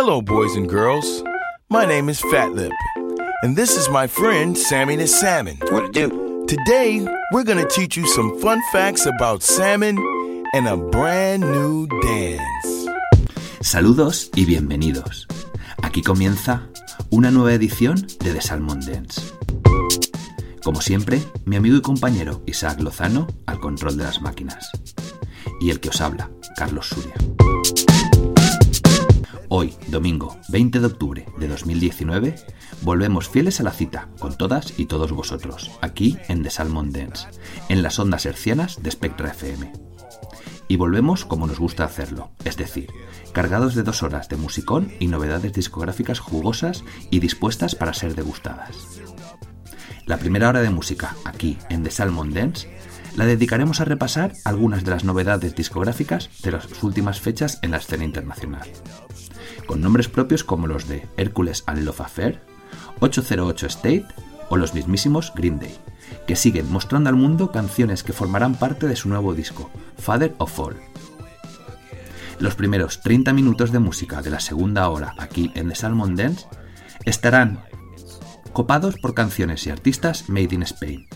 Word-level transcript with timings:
Hello, 0.00 0.22
boys 0.22 0.54
and 0.54 0.68
girls. 0.68 1.24
My 1.70 1.84
name 1.84 2.08
is 2.08 2.20
Fat 2.30 2.52
Lip, 2.52 2.70
and 3.42 3.56
this 3.56 3.76
is 3.76 3.88
my 3.88 4.06
friend 4.06 4.56
Sammy 4.56 4.94
the 4.94 5.08
Salmon. 5.08 5.58
What 5.72 5.86
to 5.86 5.90
do? 5.90 6.46
Today, 6.46 7.04
we're 7.32 7.42
going 7.42 7.58
to 7.58 7.66
teach 7.66 7.96
you 7.96 8.06
some 8.06 8.38
fun 8.38 8.62
facts 8.70 9.06
about 9.06 9.42
salmon 9.42 9.98
and 10.54 10.68
a 10.68 10.76
brand 10.76 11.42
new 11.42 11.88
dance. 12.00 12.86
Saludos 13.60 14.30
y 14.36 14.44
bienvenidos. 14.44 15.26
Aquí 15.82 16.04
comienza 16.04 16.62
una 17.10 17.32
nueva 17.32 17.54
edición 17.54 17.96
de 18.20 18.34
The 18.34 18.40
Salmon 18.40 18.78
Dance. 18.78 19.20
Como 20.62 20.80
siempre, 20.80 21.20
mi 21.44 21.56
amigo 21.56 21.76
y 21.76 21.82
compañero 21.82 22.40
Isaac 22.46 22.80
Lozano 22.80 23.26
al 23.46 23.58
control 23.58 23.96
de 23.96 24.04
las 24.04 24.22
máquinas. 24.22 24.70
Y 25.60 25.70
el 25.70 25.80
que 25.80 25.88
os 25.88 26.00
habla, 26.00 26.30
Carlos 26.56 26.86
Suria. 26.86 27.14
Hoy, 29.50 29.74
domingo 29.86 30.36
20 30.50 30.78
de 30.78 30.86
octubre 30.86 31.26
de 31.38 31.48
2019, 31.48 32.34
volvemos 32.82 33.30
fieles 33.30 33.60
a 33.60 33.62
la 33.62 33.70
cita 33.70 34.10
con 34.18 34.36
todas 34.36 34.78
y 34.78 34.84
todos 34.84 35.12
vosotros, 35.12 35.70
aquí 35.80 36.18
en 36.28 36.42
The 36.42 36.50
Salmon 36.50 36.92
Dance, 36.92 37.28
en 37.70 37.82
las 37.82 37.98
ondas 37.98 38.26
hercianas 38.26 38.82
de 38.82 38.90
Spectra 38.90 39.30
FM. 39.30 39.72
Y 40.68 40.76
volvemos 40.76 41.24
como 41.24 41.46
nos 41.46 41.58
gusta 41.58 41.84
hacerlo, 41.84 42.30
es 42.44 42.58
decir, 42.58 42.92
cargados 43.32 43.74
de 43.74 43.84
dos 43.84 44.02
horas 44.02 44.28
de 44.28 44.36
musicón 44.36 44.92
y 45.00 45.06
novedades 45.06 45.54
discográficas 45.54 46.18
jugosas 46.18 46.84
y 47.10 47.20
dispuestas 47.20 47.74
para 47.74 47.94
ser 47.94 48.14
degustadas. 48.14 49.00
La 50.04 50.18
primera 50.18 50.50
hora 50.50 50.60
de 50.60 50.68
música, 50.68 51.16
aquí 51.24 51.56
en 51.70 51.84
The 51.84 51.90
Salmon 51.90 52.34
Dance, 52.34 52.68
la 53.16 53.24
dedicaremos 53.24 53.80
a 53.80 53.86
repasar 53.86 54.34
algunas 54.44 54.84
de 54.84 54.90
las 54.90 55.04
novedades 55.04 55.54
discográficas 55.54 56.28
de 56.42 56.52
las 56.52 56.82
últimas 56.82 57.18
fechas 57.18 57.58
en 57.62 57.70
la 57.70 57.78
escena 57.78 58.04
internacional 58.04 58.68
con 59.68 59.82
nombres 59.82 60.08
propios 60.08 60.42
como 60.42 60.66
los 60.66 60.88
de 60.88 61.06
Hércules 61.18 61.62
and 61.66 61.84
Love 61.84 62.00
Affair, 62.00 62.40
808 63.00 63.66
State 63.66 64.06
o 64.48 64.56
los 64.56 64.74
mismísimos 64.74 65.32
Green 65.36 65.60
Day, 65.60 65.76
que 66.26 66.36
siguen 66.36 66.72
mostrando 66.72 67.10
al 67.10 67.16
mundo 67.16 67.52
canciones 67.52 68.02
que 68.02 68.14
formarán 68.14 68.54
parte 68.56 68.88
de 68.88 68.96
su 68.96 69.10
nuevo 69.10 69.34
disco, 69.34 69.70
Father 69.98 70.34
of 70.38 70.58
All. 70.58 70.76
Los 72.40 72.54
primeros 72.54 73.02
30 73.02 73.32
minutos 73.34 73.70
de 73.70 73.78
música 73.78 74.22
de 74.22 74.30
la 74.30 74.40
segunda 74.40 74.88
hora 74.88 75.14
aquí 75.18 75.52
en 75.54 75.68
The 75.68 75.74
Salmon 75.74 76.16
Dance 76.16 76.46
estarán 77.04 77.60
copados 78.54 78.96
por 78.96 79.12
canciones 79.12 79.66
y 79.66 79.70
artistas 79.70 80.28
made 80.30 80.54
in 80.54 80.62
Spain, 80.62 81.06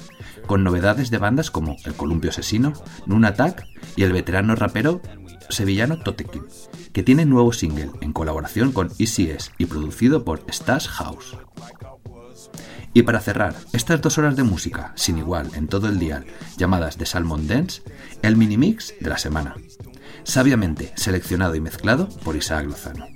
con 0.46 0.62
novedades 0.62 1.10
de 1.10 1.18
bandas 1.18 1.50
como 1.50 1.76
El 1.84 1.94
Columpio 1.94 2.30
Asesino, 2.30 2.74
Nun 3.06 3.24
Attack 3.24 3.66
y 3.96 4.02
el 4.02 4.12
veterano 4.12 4.56
rapero 4.56 5.00
sevillano 5.48 5.98
Totekin, 5.98 6.42
que 6.92 7.02
tiene 7.02 7.24
nuevo 7.24 7.52
single 7.52 7.90
en 8.00 8.12
colaboración 8.12 8.72
con 8.72 8.90
ECS 8.98 9.52
y 9.58 9.66
producido 9.66 10.24
por 10.24 10.44
Stash 10.50 10.88
House. 10.88 11.36
Y 12.94 13.02
para 13.02 13.20
cerrar 13.20 13.54
estas 13.72 14.02
dos 14.02 14.18
horas 14.18 14.36
de 14.36 14.42
música 14.42 14.92
sin 14.96 15.18
igual 15.18 15.50
en 15.54 15.68
todo 15.68 15.88
el 15.88 15.98
día, 15.98 16.24
llamadas 16.58 16.98
de 16.98 17.06
Salmon 17.06 17.46
Dance, 17.46 17.82
el 18.20 18.36
mini 18.36 18.58
mix 18.58 18.94
de 19.00 19.08
la 19.08 19.18
semana, 19.18 19.54
sabiamente 20.24 20.92
seleccionado 20.96 21.54
y 21.54 21.60
mezclado 21.60 22.08
por 22.22 22.36
Isaac 22.36 22.66
Lozano. 22.66 23.06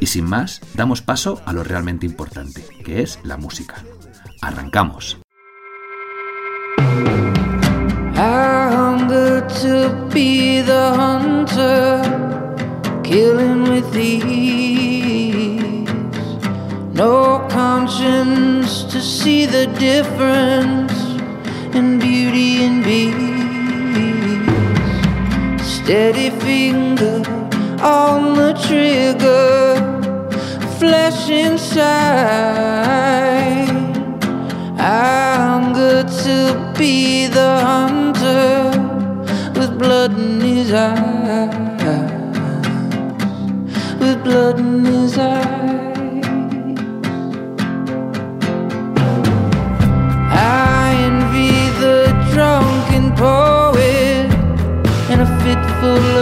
Y 0.00 0.06
sin 0.06 0.24
más, 0.24 0.60
damos 0.74 1.02
paso 1.02 1.40
a 1.46 1.52
lo 1.52 1.62
realmente 1.62 2.06
importante, 2.06 2.64
que 2.84 3.02
es 3.02 3.20
la 3.22 3.36
música. 3.36 3.84
¡Arrancamos! 4.40 5.18
To 9.62 10.08
be 10.12 10.60
the 10.60 10.94
hunter, 10.94 12.02
killing 13.04 13.62
with 13.64 13.96
ease. 13.96 15.60
No 16.94 17.46
conscience 17.48 18.82
to 18.84 19.00
see 19.00 19.46
the 19.46 19.66
difference 19.78 20.92
in 21.76 21.98
beauty 21.98 22.64
and 22.64 22.82
beast. 22.84 23.22
Steady 25.76 26.30
finger 26.30 27.22
on 27.80 28.34
the 28.34 28.52
trigger, 28.66 29.76
flesh 30.78 31.30
inside. 31.30 31.82
I'm 34.78 35.72
good 35.72 36.08
to 36.26 36.74
be 36.78 37.26
the 37.26 37.60
hunter 37.60 38.11
with 38.22 39.78
blood 39.78 40.12
in 40.18 40.40
his 40.40 40.72
eyes, 40.72 41.54
with 44.00 44.22
blood 44.24 44.58
in 44.58 44.84
his 44.84 45.18
eyes. 45.18 45.52
I 50.34 50.94
envy 51.08 51.54
the 51.82 51.98
drunken 52.32 53.04
poet 53.16 54.26
in 55.12 55.18
a 55.26 55.28
fit 55.42 55.62
full 55.80 56.10
of 56.18 56.21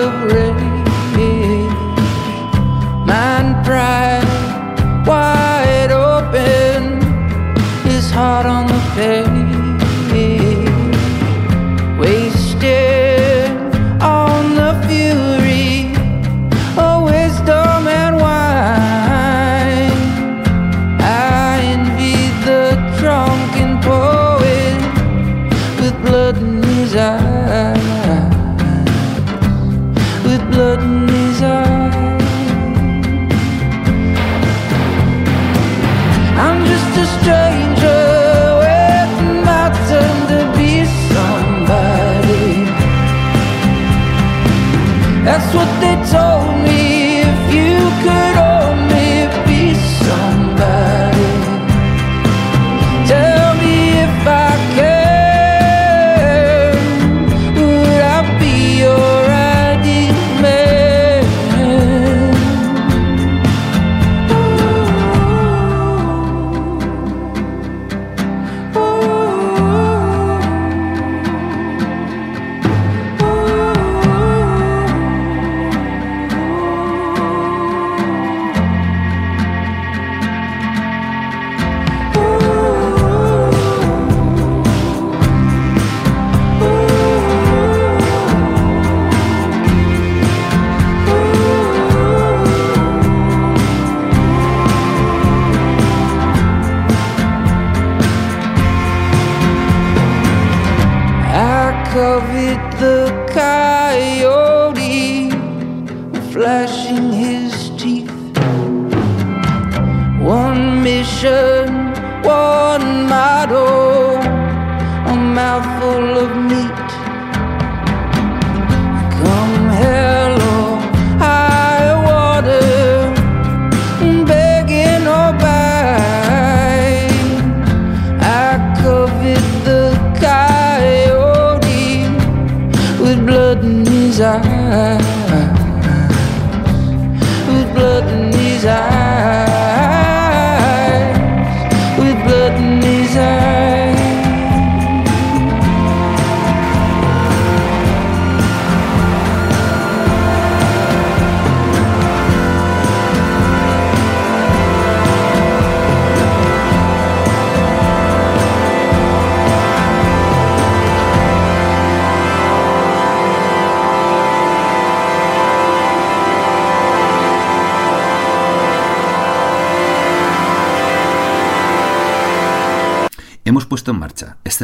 So. 46.11 46.50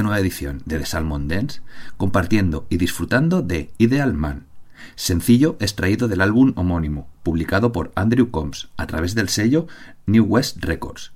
Nueva 0.03 0.21
edición 0.21 0.63
de 0.65 0.79
The 0.79 0.87
Salmon 0.87 1.29
Dance 1.29 1.61
compartiendo 1.97 2.67
y 2.69 2.77
disfrutando 2.77 3.43
de 3.43 3.71
Ideal 3.79 4.15
Man, 4.15 4.47
sencillo 4.95 5.57
extraído 5.61 6.09
del 6.09 6.21
álbum 6.21 6.53
homónimo, 6.57 7.09
publicado 7.23 7.73
por 7.73 7.93
Andrew 7.95 8.31
Combs 8.31 8.69
a 8.77 8.87
través 8.87 9.15
del 9.15 9.29
sello 9.29 9.67
New 10.07 10.25
West 10.25 10.65
Records, 10.65 11.13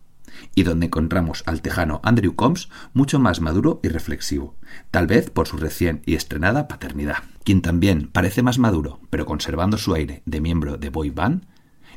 y 0.55 0.63
donde 0.63 0.87
encontramos 0.87 1.43
al 1.47 1.63
tejano 1.63 2.01
Andrew 2.03 2.35
Combs 2.35 2.69
mucho 2.93 3.19
más 3.19 3.41
maduro 3.41 3.81
y 3.83 3.89
reflexivo, 3.89 4.57
tal 4.91 5.07
vez 5.07 5.31
por 5.31 5.47
su 5.47 5.57
recién 5.57 6.03
y 6.07 6.15
estrenada 6.15 6.69
paternidad. 6.69 7.19
Quien 7.45 7.63
también 7.63 8.09
parece 8.09 8.43
más 8.43 8.59
maduro, 8.59 9.01
pero 9.11 9.27
conservando 9.27 9.79
su 9.79 9.95
aire 9.95 10.23
de 10.27 10.41
miembro 10.41 10.77
de 10.77 10.91
boy 10.91 11.11
band, 11.11 11.47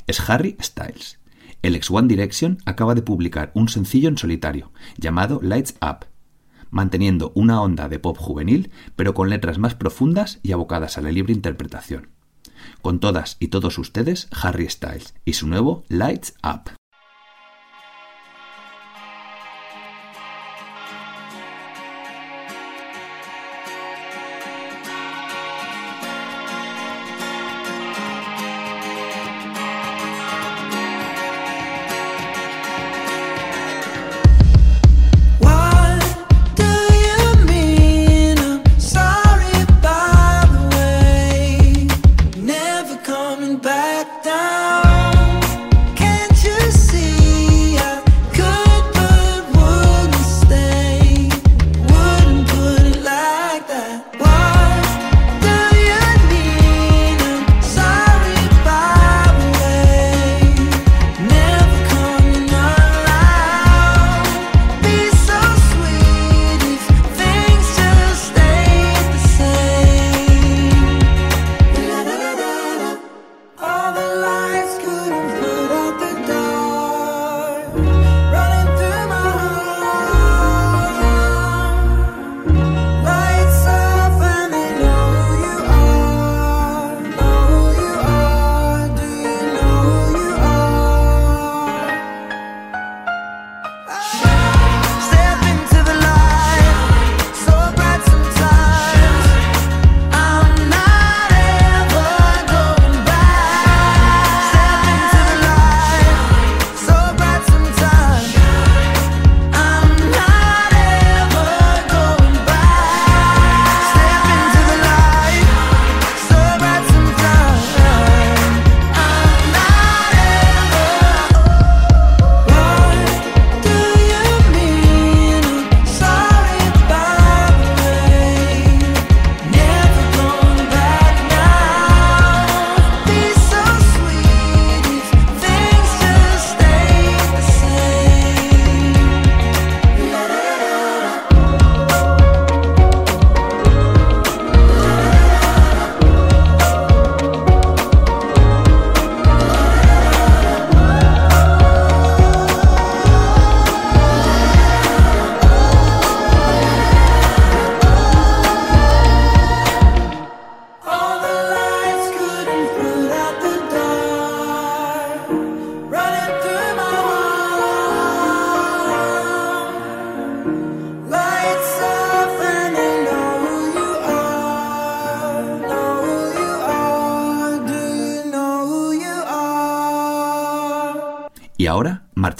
es 0.06 0.28
Harry 0.28 0.56
Styles. 0.60 1.18
El 1.62 1.76
ex 1.76 1.90
One 1.90 2.08
Direction 2.08 2.58
acaba 2.66 2.94
de 2.94 3.02
publicar 3.02 3.50
un 3.54 3.68
sencillo 3.68 4.08
en 4.08 4.18
solitario, 4.18 4.70
llamado 4.98 5.40
Lights 5.42 5.76
Up, 5.80 6.06
manteniendo 6.74 7.30
una 7.34 7.62
onda 7.62 7.88
de 7.88 8.00
pop 8.00 8.18
juvenil, 8.18 8.70
pero 8.96 9.14
con 9.14 9.30
letras 9.30 9.58
más 9.58 9.74
profundas 9.76 10.40
y 10.42 10.52
abocadas 10.52 10.98
a 10.98 11.00
la 11.00 11.12
libre 11.12 11.32
interpretación. 11.32 12.08
Con 12.82 12.98
todas 12.98 13.36
y 13.38 13.48
todos 13.48 13.78
ustedes, 13.78 14.28
Harry 14.42 14.68
Styles 14.68 15.14
y 15.24 15.34
su 15.34 15.46
nuevo 15.46 15.84
Lights 15.88 16.34
Up. 16.42 16.72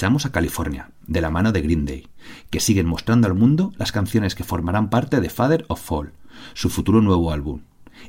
A 0.05 0.33
California, 0.33 0.91
de 1.07 1.23
la 1.23 1.31
mano 1.31 1.51
de 1.51 1.63
Green 1.63 1.87
Day, 1.87 2.09
que 2.51 2.61
siguen 2.61 2.87
mostrando 2.87 3.27
al 3.27 3.33
mundo 3.33 3.73
las 3.79 3.91
canciones 3.91 4.35
que 4.35 4.45
formarán 4.45 4.91
parte 4.91 5.19
de 5.19 5.31
Father 5.31 5.65
of 5.69 5.81
Fall, 5.81 6.13
su 6.53 6.69
futuro 6.69 7.01
nuevo 7.01 7.33
álbum. 7.33 7.63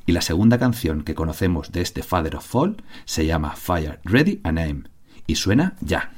Y 0.06 0.12
la 0.12 0.20
segunda 0.20 0.60
canción 0.60 1.04
que 1.04 1.16
conocemos 1.16 1.72
de 1.72 1.80
este 1.80 2.04
Father 2.04 2.36
of 2.36 2.46
Fall 2.46 2.84
se 3.06 3.26
llama 3.26 3.56
Fire 3.56 4.02
Ready 4.04 4.42
and 4.44 4.60
Aim, 4.60 4.84
y 5.26 5.36
suena 5.36 5.78
ya. 5.80 6.12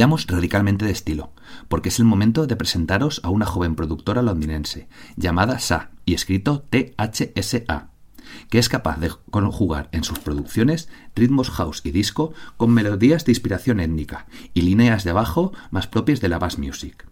Cambiamos 0.00 0.26
radicalmente 0.28 0.86
de 0.86 0.92
estilo, 0.92 1.34
porque 1.68 1.90
es 1.90 1.98
el 1.98 2.06
momento 2.06 2.46
de 2.46 2.56
presentaros 2.56 3.20
a 3.22 3.28
una 3.28 3.44
joven 3.44 3.74
productora 3.74 4.22
londinense 4.22 4.88
llamada 5.16 5.58
Sa 5.58 5.90
y 6.06 6.14
escrito 6.14 6.64
THSA, 6.70 7.90
que 8.48 8.58
es 8.58 8.70
capaz 8.70 8.98
de 8.98 9.10
conjugar 9.30 9.90
en 9.92 10.02
sus 10.02 10.18
producciones 10.18 10.88
ritmos 11.14 11.50
house 11.50 11.82
y 11.84 11.90
disco 11.90 12.32
con 12.56 12.72
melodías 12.72 13.26
de 13.26 13.32
inspiración 13.32 13.78
étnica 13.78 14.26
y 14.54 14.62
líneas 14.62 15.04
de 15.04 15.12
bajo 15.12 15.52
más 15.70 15.86
propias 15.86 16.22
de 16.22 16.30
la 16.30 16.38
bass 16.38 16.56
music, 16.56 17.06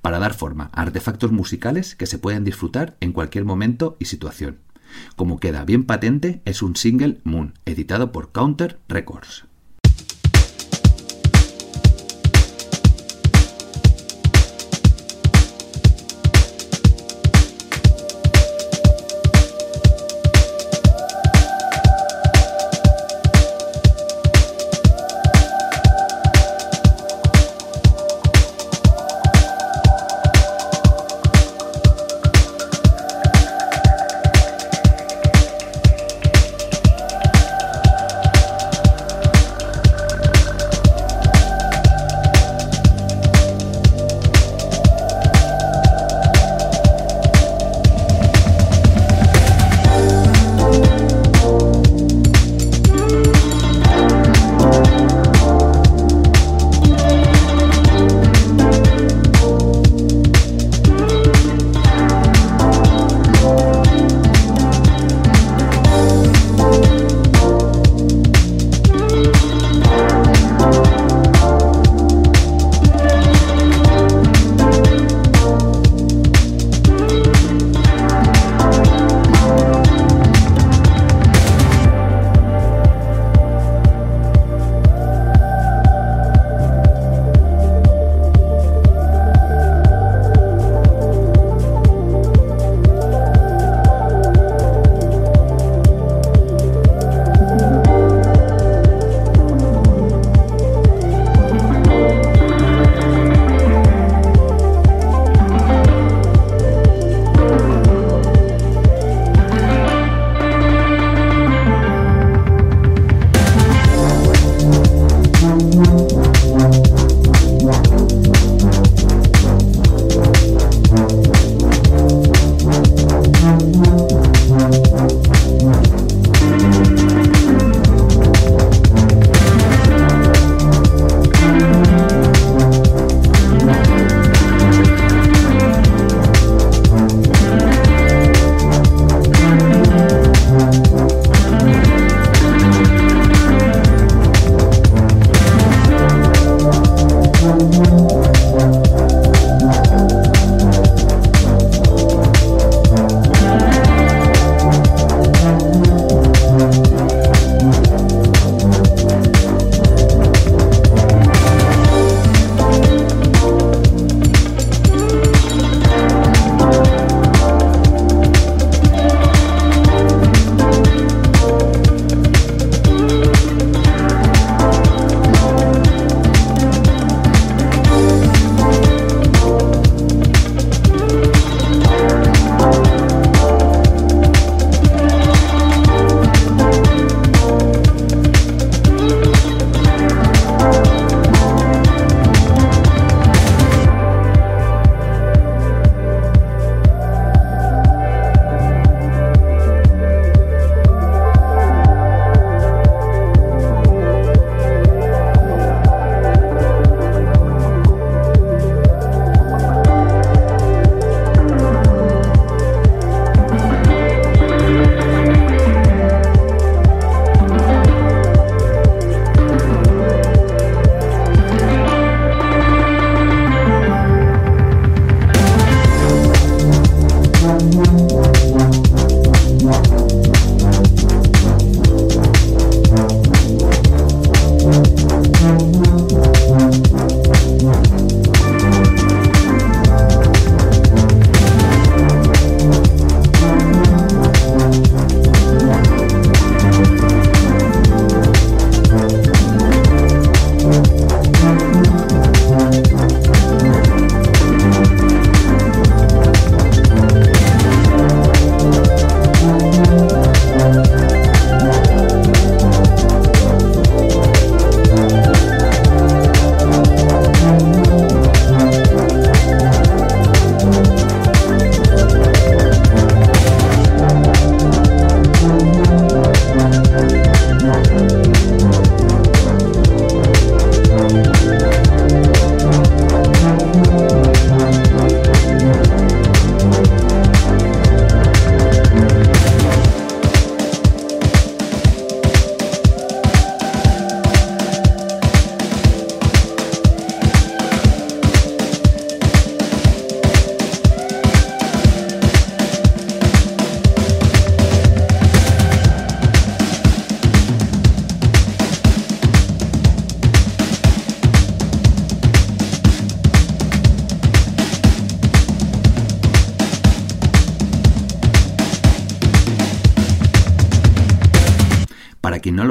para 0.00 0.18
dar 0.18 0.32
forma 0.32 0.70
a 0.72 0.80
artefactos 0.80 1.32
musicales 1.32 1.96
que 1.96 2.06
se 2.06 2.18
pueden 2.18 2.44
disfrutar 2.44 2.96
en 3.00 3.12
cualquier 3.12 3.44
momento 3.44 3.98
y 4.00 4.06
situación. 4.06 4.60
Como 5.16 5.38
queda 5.38 5.66
bien 5.66 5.84
patente, 5.84 6.40
es 6.46 6.62
un 6.62 6.76
single 6.76 7.20
Moon, 7.24 7.58
editado 7.66 8.10
por 8.10 8.32
Counter 8.32 8.78
Records. 8.88 9.44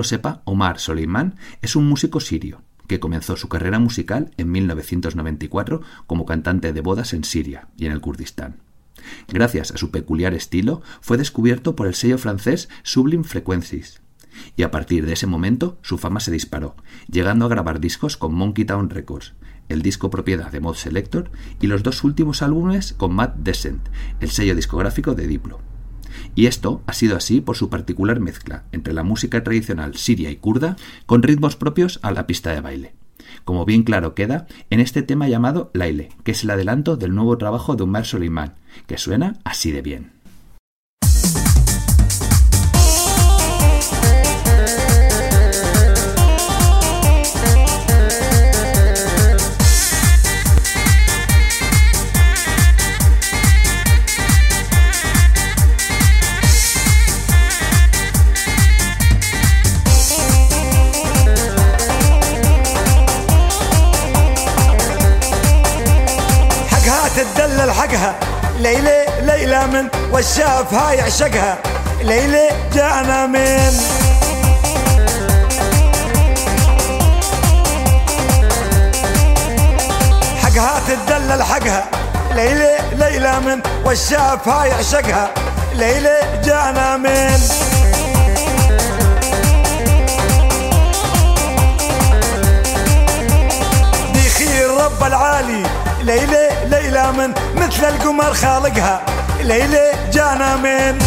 Sepa, 0.06 0.42
Omar 0.46 0.80
Soleiman 0.80 1.36
es 1.62 1.76
un 1.76 1.88
músico 1.88 2.20
sirio 2.20 2.62
que 2.88 3.00
comenzó 3.00 3.36
su 3.36 3.50
carrera 3.50 3.80
musical 3.80 4.32
en 4.38 4.52
1994 4.52 5.82
como 6.08 6.26
cantante 6.26 6.72
de 6.72 6.82
bodas 6.82 7.14
en 7.14 7.24
Siria 7.24 7.68
y 7.78 7.86
en 7.86 7.92
el 7.92 8.02
Kurdistán. 8.02 8.62
Gracias 9.28 9.72
a 9.72 9.78
su 9.78 9.92
peculiar 9.92 10.34
estilo, 10.34 10.82
fue 11.02 11.18
descubierto 11.18 11.76
por 11.76 11.88
el 11.88 11.96
sello 11.96 12.18
francés 12.18 12.70
Sublime 12.84 13.24
Frequencies, 13.24 14.02
y 14.56 14.64
a 14.64 14.72
partir 14.72 15.06
de 15.06 15.14
ese 15.14 15.28
momento 15.28 15.78
su 15.82 15.98
fama 15.98 16.20
se 16.20 16.32
disparó, 16.32 16.76
llegando 17.08 17.46
a 17.46 17.50
grabar 17.50 17.80
discos 17.80 18.18
con 18.18 18.34
Monkey 18.34 18.66
Town 18.66 18.90
Records, 18.90 19.34
el 19.70 19.82
disco 19.82 20.10
propiedad 20.10 20.52
de 20.52 20.60
Mod 20.60 20.76
Selector, 20.76 21.32
y 21.60 21.68
los 21.68 21.84
dos 21.84 22.04
últimos 22.04 22.42
álbumes 22.42 22.94
con 22.94 23.14
Matt 23.14 23.36
Descent, 23.38 23.90
el 24.20 24.30
sello 24.30 24.56
discográfico 24.56 25.14
de 25.14 25.28
Diplo. 25.28 25.75
Y 26.36 26.48
esto 26.48 26.82
ha 26.86 26.94
sido 26.94 27.16
así 27.16 27.42
por 27.42 27.56
su 27.56 27.70
particular 27.70 28.20
mezcla 28.20 28.64
entre 28.72 28.94
la 28.94 29.04
música 29.04 29.44
tradicional 29.44 29.96
siria 29.96 30.30
y 30.30 30.36
kurda 30.36 30.76
con 31.06 31.24
ritmos 31.24 31.56
propios 31.56 32.00
a 32.04 32.12
la 32.12 32.28
pista 32.28 32.52
de 32.52 32.62
baile. 32.62 32.94
Como 33.46 33.66
bien 33.66 33.84
claro 33.84 34.16
queda 34.16 34.48
en 34.70 34.80
este 34.80 35.02
tema 35.02 35.28
llamado 35.28 35.72
Laile, 35.74 36.10
que 36.24 36.32
es 36.32 36.44
el 36.44 36.50
adelanto 36.50 36.98
del 36.98 37.16
nuevo 37.16 37.38
trabajo 37.38 37.76
de 37.76 37.84
Umar 37.84 38.06
Soleiman, 38.06 38.56
que 38.88 38.98
suena 38.98 39.40
así 39.44 39.72
de 39.72 39.82
bien. 39.82 40.15
من 69.76 69.90
والشافها 70.12 70.92
يعشقها 70.92 71.58
ليلى 72.02 72.50
جانا 72.74 73.26
من. 73.28 73.74
حقها 80.44 80.82
تدلل 80.88 81.44
حقها. 81.44 81.86
ليلى 82.36 82.78
ليلى 82.94 83.40
من 83.40 83.62
والشافها 83.86 84.66
يعشقها 84.66 85.30
ليلى 85.74 86.20
جانا 86.44 86.98
من. 86.98 87.66
العالي. 95.08 95.64
ليلى 96.02 96.50
ليلى 96.66 97.12
من 97.12 97.34
مثل 97.56 97.86
القمر 97.86 98.34
خالقها. 98.34 99.15
ليلى 99.42 99.92
جانا 100.14 100.56
من. 100.56 100.98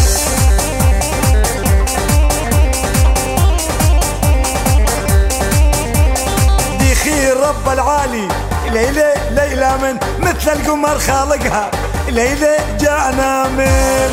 دي 6.79 6.95
خير 6.95 7.37
رب 7.37 7.69
العالي. 7.73 8.27
ليلى 8.71 9.13
ليلى 9.31 9.77
من 9.77 9.97
مثل 10.19 10.51
القمر 10.51 10.99
خالقها. 10.99 11.71
ليلى 12.09 12.57
جانا 12.79 13.47
من. 13.47 14.11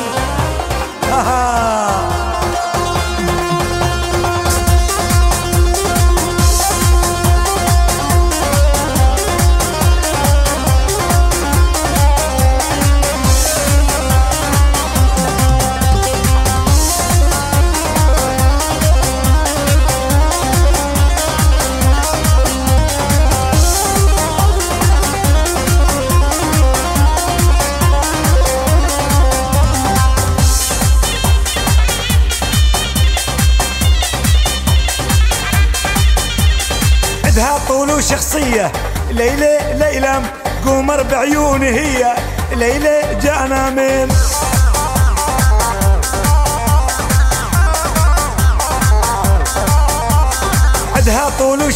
آه. 1.12 2.25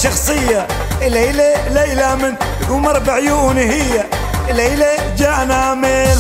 وشخصية 0.01 0.67
ليلى 1.01 1.55
ليلى 1.71 2.17
من 2.17 2.35
قمر 2.69 2.99
بعيوني 2.99 3.61
هي. 3.61 4.05
ليلى 4.51 4.97
جانا 5.19 5.75
من. 5.75 6.17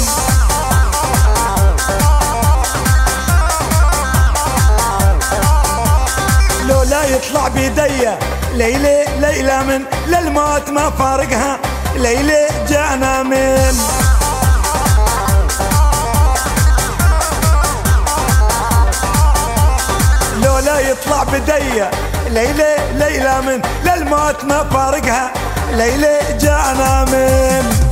لو 6.68 6.82
لا 6.82 7.04
يطلع 7.04 7.48
بيديا 7.48 8.18
ليلى 8.54 9.04
ليلى 9.18 9.62
من 9.64 9.84
للموت 10.06 10.70
ما 10.70 10.90
فارقها. 10.90 11.58
ليلى 11.96 12.48
جانا 12.68 13.22
من. 13.22 13.76
لو 20.42 20.58
لا 20.58 20.80
يطلع 20.80 21.22
بدية 21.22 21.90
ليلى 22.30 22.76
ليلى 22.94 23.40
من 23.46 23.62
للموت 23.84 24.44
ما 24.44 24.64
فارقها. 24.64 25.32
ليلى 25.72 26.18
جانا 26.40 27.04
من 27.04 27.89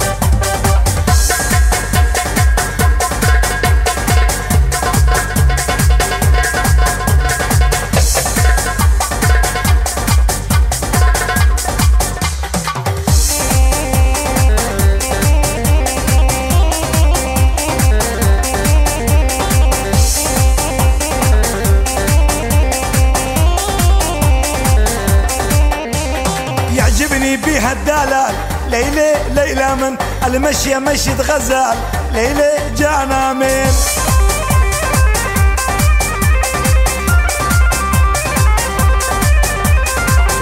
ليلى 29.39 29.75
من 29.75 29.97
المشية 30.27 30.79
مشية 30.79 31.15
غزال 31.15 31.77
ليلى 32.13 32.51
جانا 32.77 33.33
من. 33.33 33.73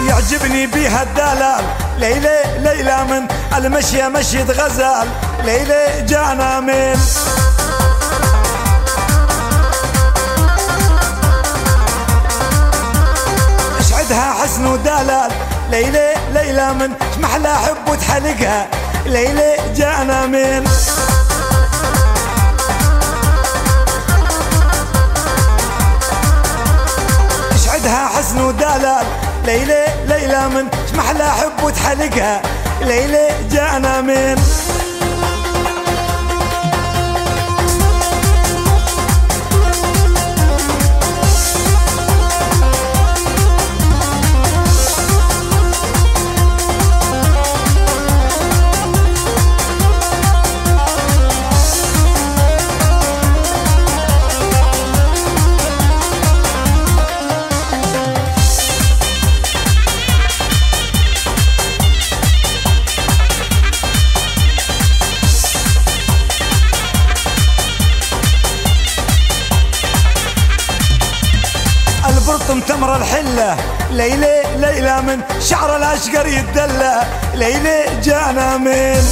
يعجبني 0.09 0.67
بيها 0.67 1.03
الدلال 1.03 1.65
ليلى 1.99 2.43
ليلى 2.59 3.05
من 3.05 3.29
المشية 3.57 4.09
مشية 4.09 4.45
غزال 4.45 5.09
ليلى 5.45 6.05
جانا 6.09 6.61
من. 6.61 6.99
أشعدها 13.81 14.35
حسن 14.43 14.67
ودلال 14.67 15.31
ليلى 15.71 16.15
ليلى 16.35 16.75
من 16.75 16.93
محلى 17.21 17.55
حب 17.55 17.89
وتحلقها. 17.89 18.76
ليلى 19.07 19.57
جانا 19.77 20.27
من. 20.27 20.67
اشعدها 27.55 28.09
حسن 28.09 28.41
ودلال. 28.41 29.07
ليلى 29.45 29.87
ليلى 30.07 30.49
من 30.49 30.69
محلى 30.95 31.31
حب 31.31 31.63
وتحلقها. 31.63 32.43
ليلى 32.81 33.29
جانا 33.51 34.01
من. 34.01 34.66
من 75.01 75.21
شعر 75.41 75.77
الأشقر 75.77 76.27
يتدلى 76.27 77.03
ليلى 77.35 77.85
جانا 78.03 78.57
من. 78.57 79.05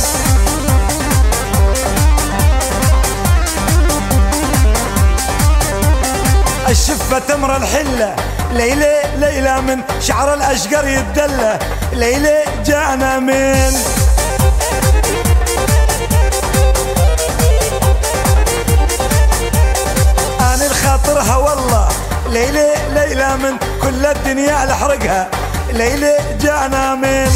الشفة 6.68 7.18
تمر 7.18 7.56
الحلة 7.56 8.16
ليلى 8.52 9.02
ليلى 9.16 9.60
من 9.60 9.80
شعر 10.00 10.34
الأشقر 10.34 10.88
يتدلى 10.88 11.58
ليلى 11.92 12.44
جانا 12.66 13.18
من. 13.18 13.74
أنا 20.40 21.36
والله 21.36 21.88
ليلى 22.30 22.74
ليلى 22.94 23.36
من 23.36 23.58
كل 23.82 24.06
الدنيا 24.06 24.66
لحرقها. 24.66 25.43
ليلى 25.74 26.16
جانا 26.40 26.94
من 26.94 27.28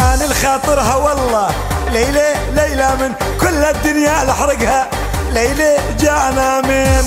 أنا 0.00 0.24
الخاطرها 0.24 0.94
والله. 0.96 1.50
ليلى 1.92 2.26
ليلى 2.54 2.88
من 3.00 3.12
كل 3.40 3.64
الدنيا 3.64 4.24
لحرقها. 4.24 4.88
ليلى 5.32 5.76
جانا 6.00 6.60
من 6.60 7.04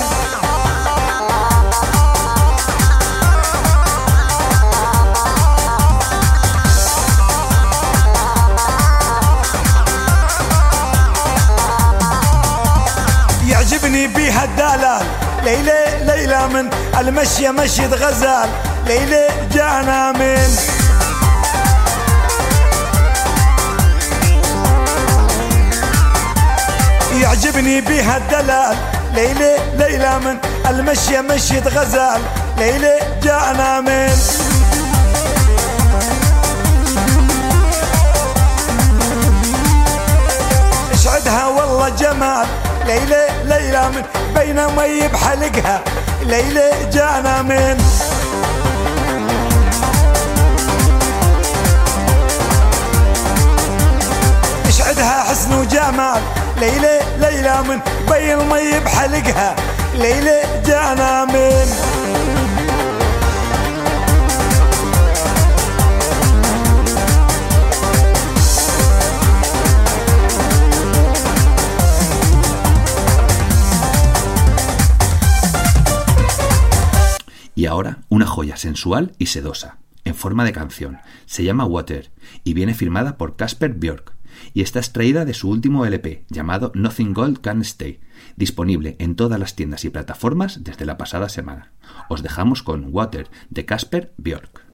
يعجبني 13.96 14.14
بيها 14.14 14.44
الدلال. 14.44 15.06
ليلى 15.44 15.84
ليلى 16.02 16.48
من 16.48 16.70
المشية 16.98 17.50
مشية 17.50 17.86
غزال. 17.86 18.48
ليلى 18.86 19.28
جانا 19.52 20.12
من 20.12 20.56
يعجبني 27.20 27.80
بيها 27.80 28.16
الدلال. 28.16 28.76
ليلى 29.14 29.56
ليلى 29.78 30.18
من 30.18 30.38
المشية 30.66 31.20
مشية 31.20 31.68
غزال. 31.68 32.20
ليلى 32.58 32.98
جانا 33.22 33.80
من 33.80 34.12
اشعدها 40.92 41.46
والله 41.46 41.88
جمال. 41.88 42.46
ليلى 42.86 43.26
ليلى 43.44 43.88
من 43.88 44.02
بين 44.34 44.66
مي 44.66 45.08
بحلقها. 45.08 45.82
ليلى 46.22 46.70
جانا 46.92 47.42
من 47.42 47.76
اشعدها 54.68 55.24
حسن 55.28 55.54
وجمال. 55.54 56.22
ليلى 56.60 57.00
ليلى 57.18 57.62
من 57.68 57.80
بين 58.10 58.36
مي 58.36 58.80
بحلقها. 58.80 59.56
ليلى 59.94 60.42
جانا 60.66 61.24
من 61.24 61.95
Una 78.16 78.24
joya 78.24 78.56
sensual 78.56 79.12
y 79.18 79.26
sedosa, 79.26 79.76
en 80.04 80.14
forma 80.14 80.46
de 80.46 80.52
canción. 80.52 81.00
Se 81.26 81.44
llama 81.44 81.66
Water 81.66 82.12
y 82.44 82.54
viene 82.54 82.72
firmada 82.72 83.18
por 83.18 83.36
Casper 83.36 83.74
Björk 83.74 84.14
y 84.54 84.62
está 84.62 84.78
extraída 84.78 85.26
de 85.26 85.34
su 85.34 85.50
último 85.50 85.84
LP 85.84 86.24
llamado 86.30 86.72
Nothing 86.74 87.12
Gold 87.12 87.42
Can 87.42 87.60
Stay, 87.60 88.00
disponible 88.34 88.96
en 89.00 89.16
todas 89.16 89.38
las 89.38 89.54
tiendas 89.54 89.84
y 89.84 89.90
plataformas 89.90 90.64
desde 90.64 90.86
la 90.86 90.96
pasada 90.96 91.28
semana. 91.28 91.72
Os 92.08 92.22
dejamos 92.22 92.62
con 92.62 92.86
Water 92.90 93.28
de 93.50 93.66
Casper 93.66 94.14
Björk. 94.16 94.64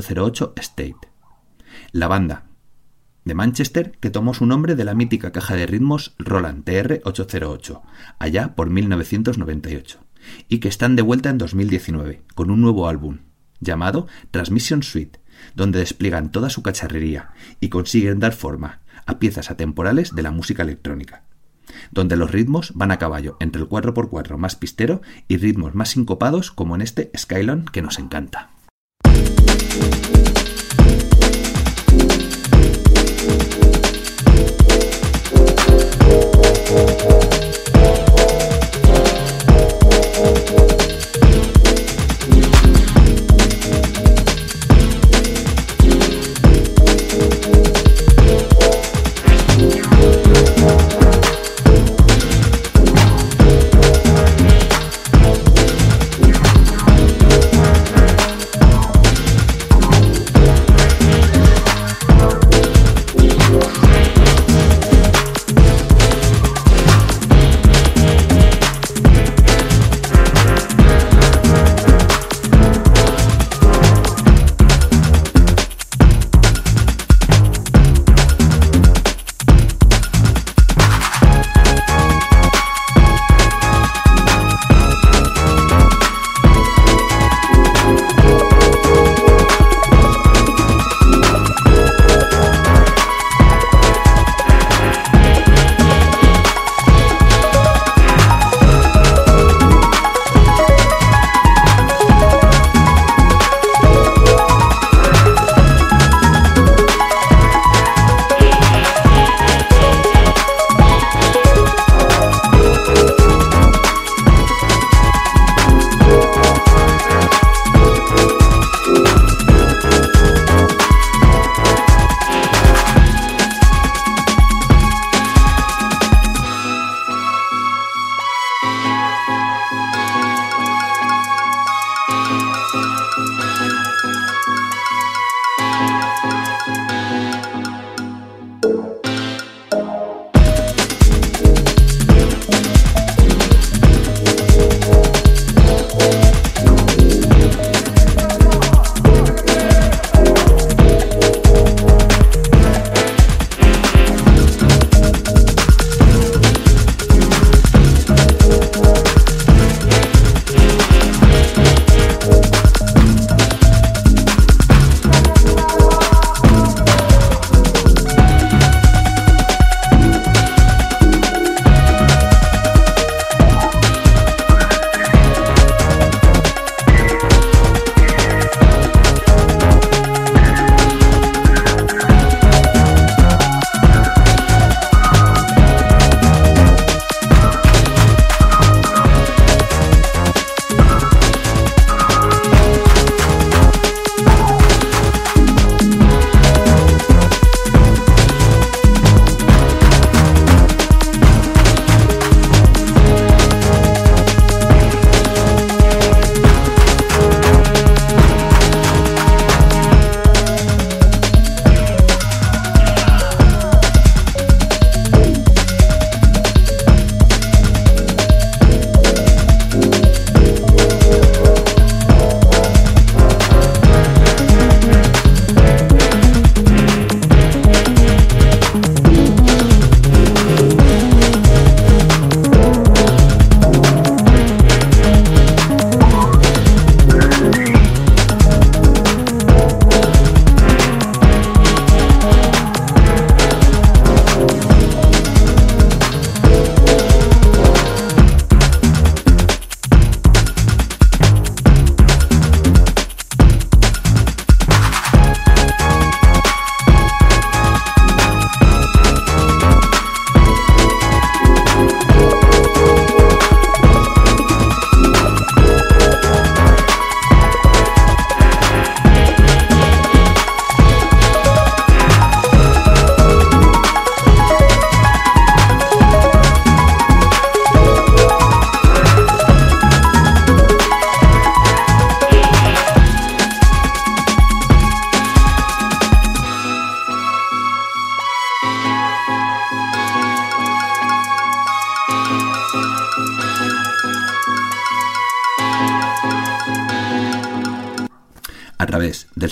808 0.00 0.54
State. 0.56 1.08
La 1.92 2.08
banda 2.08 2.46
de 3.24 3.34
Manchester 3.34 3.92
que 4.00 4.10
tomó 4.10 4.34
su 4.34 4.44
nombre 4.44 4.74
de 4.74 4.84
la 4.84 4.94
mítica 4.94 5.30
caja 5.30 5.54
de 5.54 5.66
ritmos 5.66 6.14
Roland 6.18 6.64
TR-808, 6.64 7.80
allá 8.18 8.54
por 8.54 8.70
1998, 8.70 10.00
y 10.48 10.58
que 10.58 10.68
están 10.68 10.96
de 10.96 11.02
vuelta 11.02 11.30
en 11.30 11.38
2019 11.38 12.22
con 12.34 12.50
un 12.50 12.60
nuevo 12.60 12.88
álbum 12.88 13.20
llamado 13.60 14.08
Transmission 14.30 14.82
Suite, 14.82 15.20
donde 15.54 15.78
despliegan 15.78 16.32
toda 16.32 16.50
su 16.50 16.62
cacharrería 16.62 17.30
y 17.60 17.68
consiguen 17.68 18.18
dar 18.18 18.32
forma 18.32 18.80
a 19.06 19.18
piezas 19.18 19.50
atemporales 19.50 20.14
de 20.14 20.22
la 20.22 20.32
música 20.32 20.62
electrónica, 20.62 21.24
donde 21.92 22.16
los 22.16 22.30
ritmos 22.30 22.72
van 22.74 22.90
a 22.90 22.98
caballo 22.98 23.36
entre 23.40 23.62
el 23.62 23.68
4x4 23.68 24.36
más 24.38 24.56
pistero 24.56 25.02
y 25.28 25.36
ritmos 25.36 25.74
más 25.74 25.90
sincopados 25.90 26.50
como 26.50 26.74
en 26.74 26.82
este 26.82 27.10
Skylon 27.16 27.64
que 27.66 27.82
nos 27.82 27.98
encanta. 27.98 28.53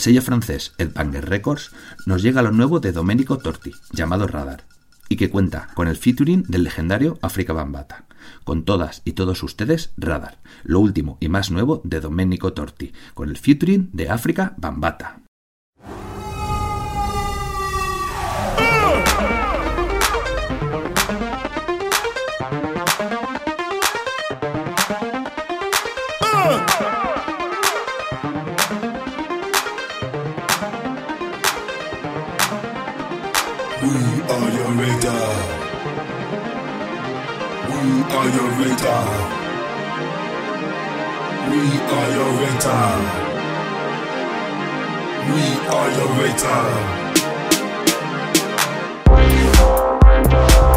sello 0.03 0.20
francés 0.20 0.74
Headbanger 0.78 1.28
Records 1.28 1.70
nos 2.07 2.22
llega 2.22 2.42
lo 2.42 2.50
nuevo 2.50 2.80
de 2.80 2.90
Domenico 2.90 3.38
Torti, 3.38 3.72
llamado 3.92 4.26
Radar, 4.26 4.64
y 5.09 5.14
que 5.14 5.30
cuenta 5.30 5.68
con 5.74 5.86
el 5.86 5.96
featuring 5.96 6.42
del 6.48 6.64
legendario 6.64 7.20
África 7.22 7.53
Bambata. 7.53 8.07
Con 8.42 8.64
todas 8.64 9.03
y 9.05 9.12
todos 9.12 9.44
ustedes, 9.44 9.92
Radar, 9.96 10.38
lo 10.64 10.80
último 10.80 11.18
y 11.20 11.28
más 11.28 11.53
nuevo 11.53 11.82
de 11.84 12.00
Domenico 12.00 12.53
Torti, 12.53 12.92
con 13.14 13.28
el 13.28 13.38
featuring 13.38 13.90
de 13.92 14.11
África 14.11 14.55
Bambata. 14.57 15.22
your 34.73 34.81
radar. 34.81 35.35
We 37.68 38.03
are 38.16 38.29
your 38.37 38.51
radar. 38.59 39.09
We 41.51 41.61
are 41.97 42.11
your 42.16 42.33
radar. 42.41 42.99
We 45.29 45.45
are 45.68 45.91
your 45.97 46.11
radar. 46.20 46.68
We 49.09 49.27
are 49.59 49.83
your 49.83 49.99
radar. 50.05 50.72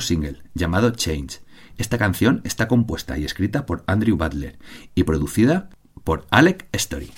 single, 0.00 0.42
llamado 0.54 0.90
Change. 0.90 1.40
Esta 1.78 1.98
canción 1.98 2.40
está 2.44 2.68
compuesta 2.68 3.18
y 3.18 3.24
escrita 3.24 3.66
por 3.66 3.84
Andrew 3.86 4.16
Butler 4.16 4.58
y 4.94 5.04
producida 5.04 5.70
por 6.04 6.26
Alec 6.30 6.68
Story. 6.72 7.10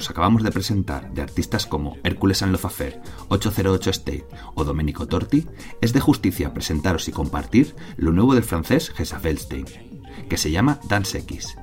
os 0.00 0.08
acabamos 0.08 0.42
de 0.42 0.50
presentar 0.50 1.12
de 1.12 1.20
artistas 1.20 1.66
como 1.66 1.98
Hércules 2.02 2.40
and 2.40 2.52
Love 2.52 2.64
Affair, 2.64 3.02
808 3.28 3.90
State 3.90 4.26
o 4.54 4.64
Domenico 4.64 5.06
Torti, 5.06 5.46
es 5.82 5.92
de 5.92 6.00
justicia 6.00 6.54
presentaros 6.54 7.06
y 7.08 7.12
compartir 7.12 7.76
lo 7.98 8.10
nuevo 8.10 8.34
del 8.34 8.44
francés 8.44 8.88
Gesafelstein, 8.96 9.66
que 10.28 10.38
se 10.38 10.50
llama 10.50 10.80
Dance 10.88 11.18
X 11.18 11.56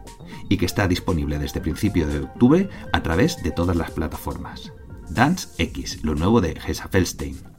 y 0.50 0.58
que 0.58 0.68
está 0.68 0.88
disponible 0.88 1.40
desde 1.40 1.62
principio 1.62 2.08
de 2.08 2.20
octubre 2.20 2.70
a 2.94 3.02
través 3.02 3.42
de 3.42 3.52
todas 3.52 3.76
las 3.76 3.92
plataformas. 3.92 4.72
Dance 5.10 5.50
X, 5.58 6.04
lo 6.04 6.14
nuevo 6.14 6.40
de 6.40 6.60
Gesafelstein 6.60 7.57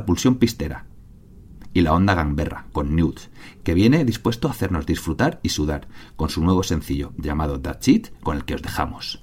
la 0.00 0.06
pulsión 0.06 0.36
pistera 0.36 0.86
y 1.74 1.82
la 1.82 1.92
onda 1.92 2.14
gamberra 2.14 2.64
con 2.72 2.96
Nudes, 2.96 3.28
que 3.62 3.74
viene 3.74 4.06
dispuesto 4.06 4.48
a 4.48 4.52
hacernos 4.52 4.86
disfrutar 4.86 5.40
y 5.42 5.50
sudar 5.50 5.88
con 6.16 6.30
su 6.30 6.42
nuevo 6.42 6.62
sencillo 6.62 7.12
llamado 7.18 7.60
That's 7.60 7.86
It, 7.88 8.08
con 8.22 8.38
el 8.38 8.46
que 8.46 8.54
os 8.54 8.62
dejamos. 8.62 9.22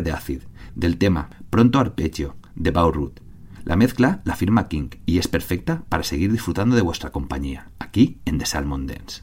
De 0.00 0.12
acid, 0.12 0.42
del 0.74 0.98
tema 0.98 1.30
Pronto 1.50 1.78
Arpeggio, 1.78 2.36
de 2.54 2.70
Baurut. 2.70 3.20
La 3.64 3.76
mezcla 3.76 4.20
la 4.24 4.36
firma 4.36 4.68
King 4.68 4.90
y 5.06 5.18
es 5.18 5.28
perfecta 5.28 5.84
para 5.88 6.02
seguir 6.02 6.30
disfrutando 6.30 6.76
de 6.76 6.82
vuestra 6.82 7.10
compañía, 7.10 7.70
aquí 7.78 8.18
en 8.24 8.38
The 8.38 8.46
Salmon 8.46 8.86
Dance. 8.86 9.22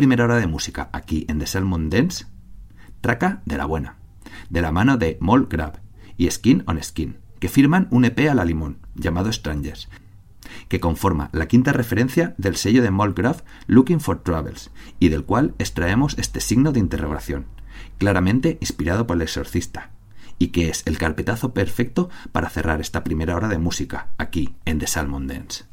Primera 0.00 0.24
hora 0.24 0.36
de 0.36 0.46
música 0.46 0.88
aquí 0.94 1.26
en 1.28 1.40
The 1.40 1.46
Salmon 1.46 1.90
Dance, 1.90 2.24
traca 3.02 3.42
de 3.44 3.58
la 3.58 3.66
buena, 3.66 3.98
de 4.48 4.62
la 4.62 4.72
mano 4.72 4.96
de 4.96 5.18
Mol 5.20 5.46
Grab 5.46 5.82
y 6.16 6.30
Skin 6.30 6.64
on 6.66 6.82
Skin, 6.82 7.18
que 7.38 7.50
firman 7.50 7.86
un 7.90 8.06
EP 8.06 8.30
a 8.30 8.34
la 8.34 8.46
limón, 8.46 8.78
llamado 8.94 9.30
Strangers, 9.30 9.90
que 10.68 10.80
conforma 10.80 11.28
la 11.34 11.48
quinta 11.48 11.74
referencia 11.74 12.34
del 12.38 12.56
sello 12.56 12.82
de 12.82 12.90
Mol 12.90 13.12
Grab 13.12 13.44
Looking 13.66 14.00
for 14.00 14.22
Travels, 14.22 14.70
y 14.98 15.10
del 15.10 15.26
cual 15.26 15.54
extraemos 15.58 16.16
este 16.16 16.40
signo 16.40 16.72
de 16.72 16.80
interrogación, 16.80 17.44
claramente 17.98 18.56
inspirado 18.62 19.06
por 19.06 19.16
el 19.16 19.22
exorcista, 19.22 19.90
y 20.38 20.46
que 20.48 20.70
es 20.70 20.82
el 20.86 20.96
carpetazo 20.96 21.52
perfecto 21.52 22.08
para 22.32 22.48
cerrar 22.48 22.80
esta 22.80 23.04
primera 23.04 23.36
hora 23.36 23.48
de 23.48 23.58
música 23.58 24.08
aquí 24.16 24.54
en 24.64 24.78
The 24.78 24.86
Salmon 24.86 25.26
Dance. 25.26 25.69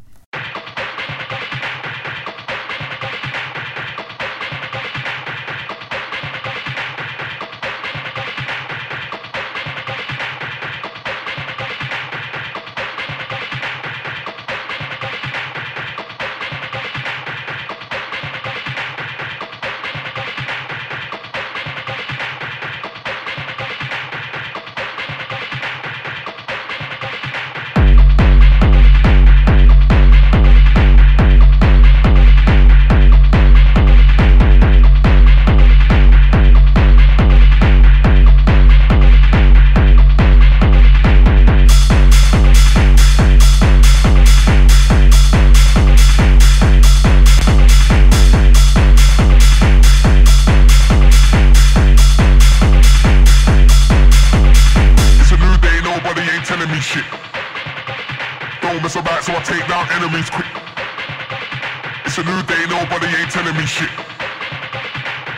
Shit. 63.78 63.94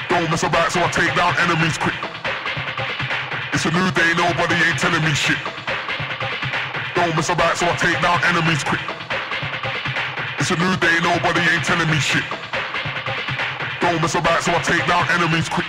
Don't 0.07 0.29
mess 0.31 0.43
about, 0.43 0.71
so 0.71 0.79
I 0.79 0.87
take 0.95 1.11
down 1.15 1.35
enemies 1.43 1.77
quick. 1.77 1.99
It's 3.51 3.65
a 3.67 3.71
new 3.71 3.91
day, 3.91 4.15
nobody 4.15 4.55
ain't 4.63 4.79
telling 4.79 5.03
me 5.03 5.13
shit. 5.13 5.39
Don't 6.95 7.13
mess 7.15 7.29
about, 7.29 7.57
so 7.57 7.67
I 7.67 7.75
take 7.75 7.99
down 8.01 8.23
enemies 8.31 8.63
quick. 8.63 8.83
It's 10.39 10.51
a 10.51 10.55
new 10.55 10.73
day, 10.79 10.95
nobody 11.03 11.41
ain't 11.51 11.65
telling 11.65 11.89
me 11.91 11.99
shit. 11.99 12.23
Don't 13.81 13.99
mess 14.01 14.15
about, 14.15 14.41
so 14.41 14.51
I 14.55 14.59
take 14.63 14.85
down 14.87 15.03
enemies 15.11 15.49
quick. 15.49 15.68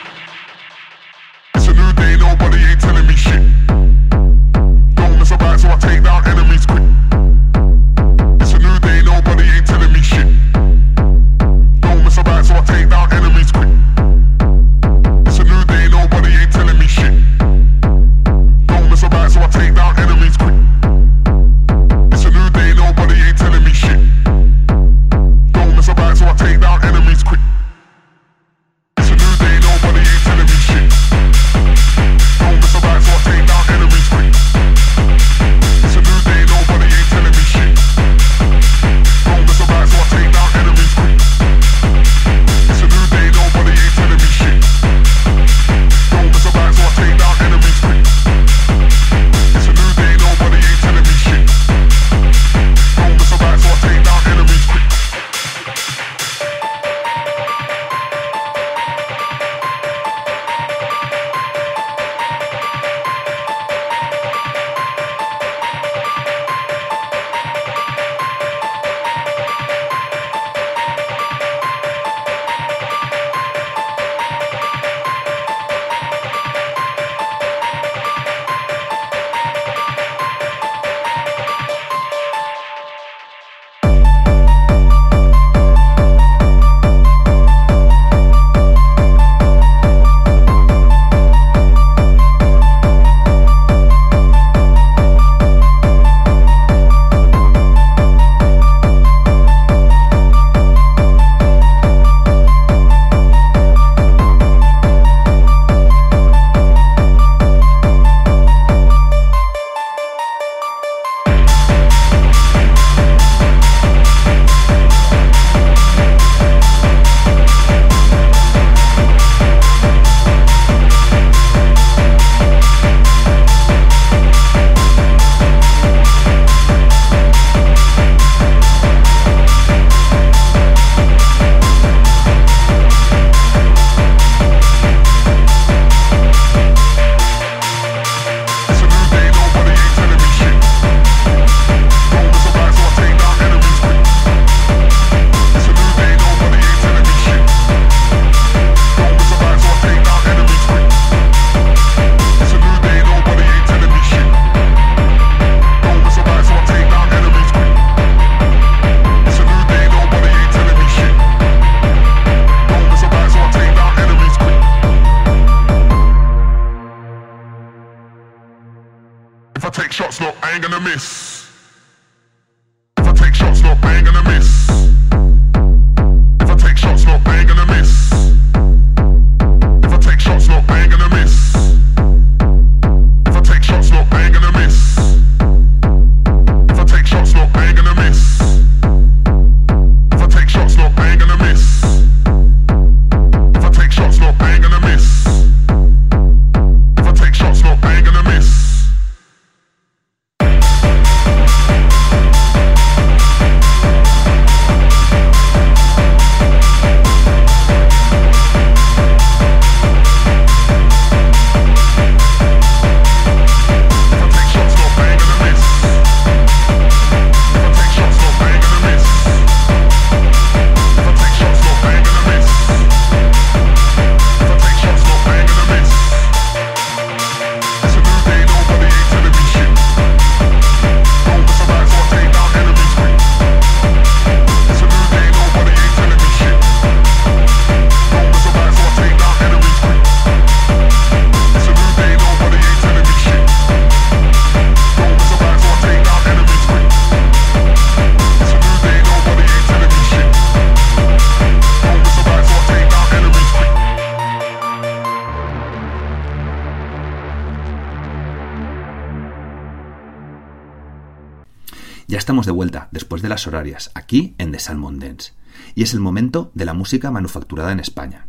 Horarias, 263.47 263.91
aquí 263.95 264.35
en 264.39 264.53
The 264.53 264.59
Salmon 264.59 264.99
Dance. 264.99 265.33
Y 265.75 265.83
es 265.83 265.95
el 265.95 266.01
momento 266.01 266.51
de 266.55 266.65
la 266.65 266.75
música 266.75 267.11
manufacturada 267.11 267.73
en 267.73 267.81
España. 267.81 268.27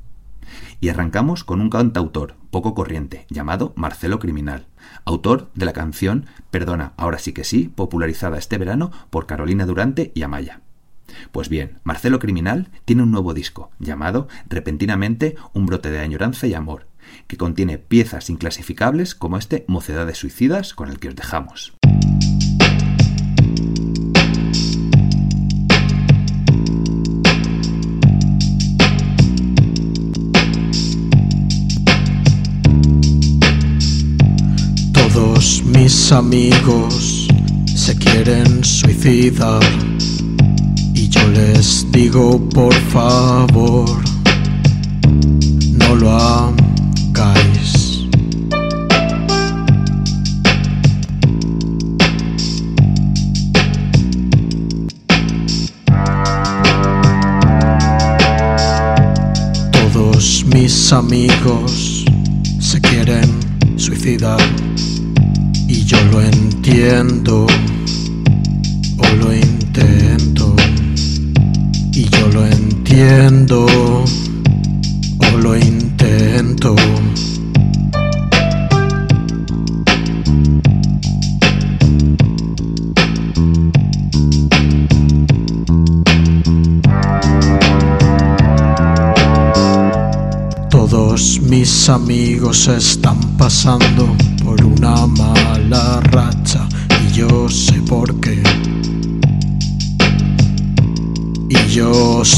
Y 0.79 0.89
arrancamos 0.89 1.43
con 1.43 1.61
un 1.61 1.69
cantautor 1.69 2.35
poco 2.49 2.73
corriente, 2.73 3.25
llamado 3.29 3.73
Marcelo 3.75 4.19
Criminal, 4.19 4.67
autor 5.05 5.49
de 5.55 5.65
la 5.65 5.73
canción 5.73 6.25
Perdona, 6.49 6.93
ahora 6.97 7.19
sí 7.19 7.33
que 7.33 7.43
sí, 7.43 7.71
popularizada 7.73 8.37
este 8.37 8.57
verano 8.57 8.91
por 9.09 9.25
Carolina 9.25 9.65
Durante 9.65 10.11
y 10.13 10.23
Amaya. 10.23 10.61
Pues 11.31 11.49
bien, 11.49 11.79
Marcelo 11.83 12.19
Criminal 12.19 12.69
tiene 12.85 13.03
un 13.03 13.11
nuevo 13.11 13.33
disco, 13.33 13.71
llamado 13.79 14.27
Repentinamente 14.47 15.35
un 15.53 15.65
brote 15.65 15.89
de 15.91 15.99
añoranza 15.99 16.47
y 16.47 16.53
amor, 16.53 16.87
que 17.27 17.37
contiene 17.37 17.77
piezas 17.77 18.29
inclasificables 18.29 19.15
como 19.15 19.37
este 19.37 19.65
Mocedades 19.67 20.17
Suicidas 20.17 20.73
con 20.73 20.89
el 20.89 20.99
que 20.99 21.09
os 21.09 21.15
dejamos. 21.15 21.73
Todos 35.13 35.61
mis 35.65 36.11
amigos 36.13 37.27
se 37.65 37.95
quieren 37.97 38.63
suicidar 38.63 39.61
y 40.93 41.09
yo 41.09 41.27
les 41.29 41.85
digo 41.91 42.39
por 42.49 42.73
favor, 42.73 43.89
no 45.73 45.95
lo 45.95 46.11
hagáis. 46.11 48.05
Todos 59.71 60.45
mis 60.53 60.93
amigos 60.93 62.05
se 62.59 62.79
quieren 62.79 63.29
suicidar 63.75 64.39
y 65.71 65.85
yo 65.85 65.97
lo 66.11 66.21
entiendo 66.21 67.47
o 68.97 69.15
lo 69.21 69.33
intento 69.33 70.53
y 71.93 72.09
yo 72.09 72.27
lo 72.27 72.45
entiendo 72.45 73.65
o 75.17 75.37
lo 75.37 75.55
intento 75.55 76.75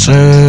yo 0.08 0.43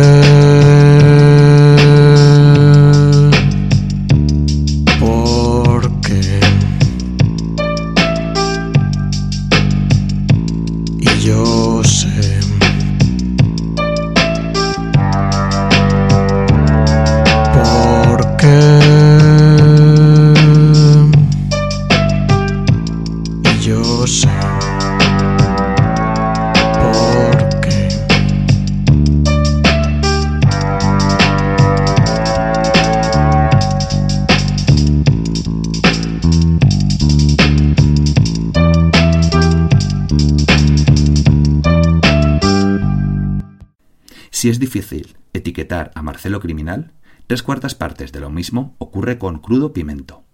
etiquetar 45.33 45.93
a 45.95 46.03
Marcelo 46.03 46.41
Criminal, 46.41 46.93
tres 47.27 47.43
cuartas 47.43 47.75
partes 47.75 48.13
de 48.13 48.21
lo 48.21 48.31
mismo 48.31 48.75
ocurre 48.79 49.19
con 49.19 49.39
Crudo 49.39 49.73
Pimento, 49.73 50.25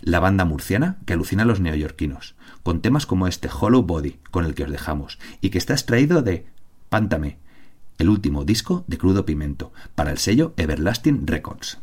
la 0.00 0.20
banda 0.20 0.44
murciana 0.44 0.98
que 1.04 1.12
alucina 1.12 1.42
a 1.42 1.46
los 1.46 1.60
neoyorquinos, 1.60 2.34
con 2.62 2.80
temas 2.80 3.06
como 3.06 3.26
este 3.26 3.48
Hollow 3.48 3.82
Body 3.82 4.18
con 4.30 4.44
el 4.44 4.54
que 4.54 4.64
os 4.64 4.70
dejamos 4.70 5.18
y 5.40 5.50
que 5.50 5.58
está 5.58 5.74
extraído 5.74 6.22
de 6.22 6.46
Pántame, 6.88 7.38
el 7.98 8.08
último 8.08 8.44
disco 8.44 8.84
de 8.86 8.98
Crudo 8.98 9.26
Pimento, 9.26 9.72
para 9.94 10.10
el 10.10 10.18
sello 10.18 10.54
Everlasting 10.56 11.26
Records. 11.26 11.78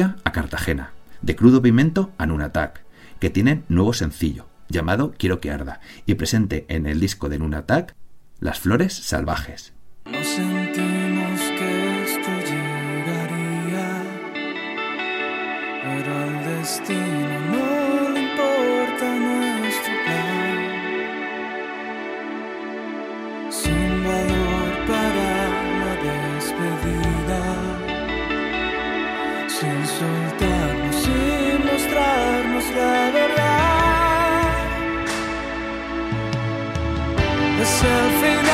A 0.00 0.32
Cartagena, 0.32 0.92
de 1.20 1.36
Crudo 1.36 1.60
Pimento 1.60 2.12
a 2.16 2.24
Nunatak, 2.24 2.82
que 3.20 3.28
tienen 3.28 3.62
nuevo 3.68 3.92
sencillo, 3.92 4.46
llamado 4.70 5.12
Quiero 5.18 5.38
que 5.38 5.50
arda, 5.50 5.80
y 6.06 6.14
presente 6.14 6.64
en 6.68 6.86
el 6.86 6.98
disco 6.98 7.28
de 7.28 7.38
Nunatak 7.38 7.94
Las 8.40 8.58
Flores 8.58 8.94
Salvajes. 8.94 9.71
myself 37.62 38.24
in 38.24 38.51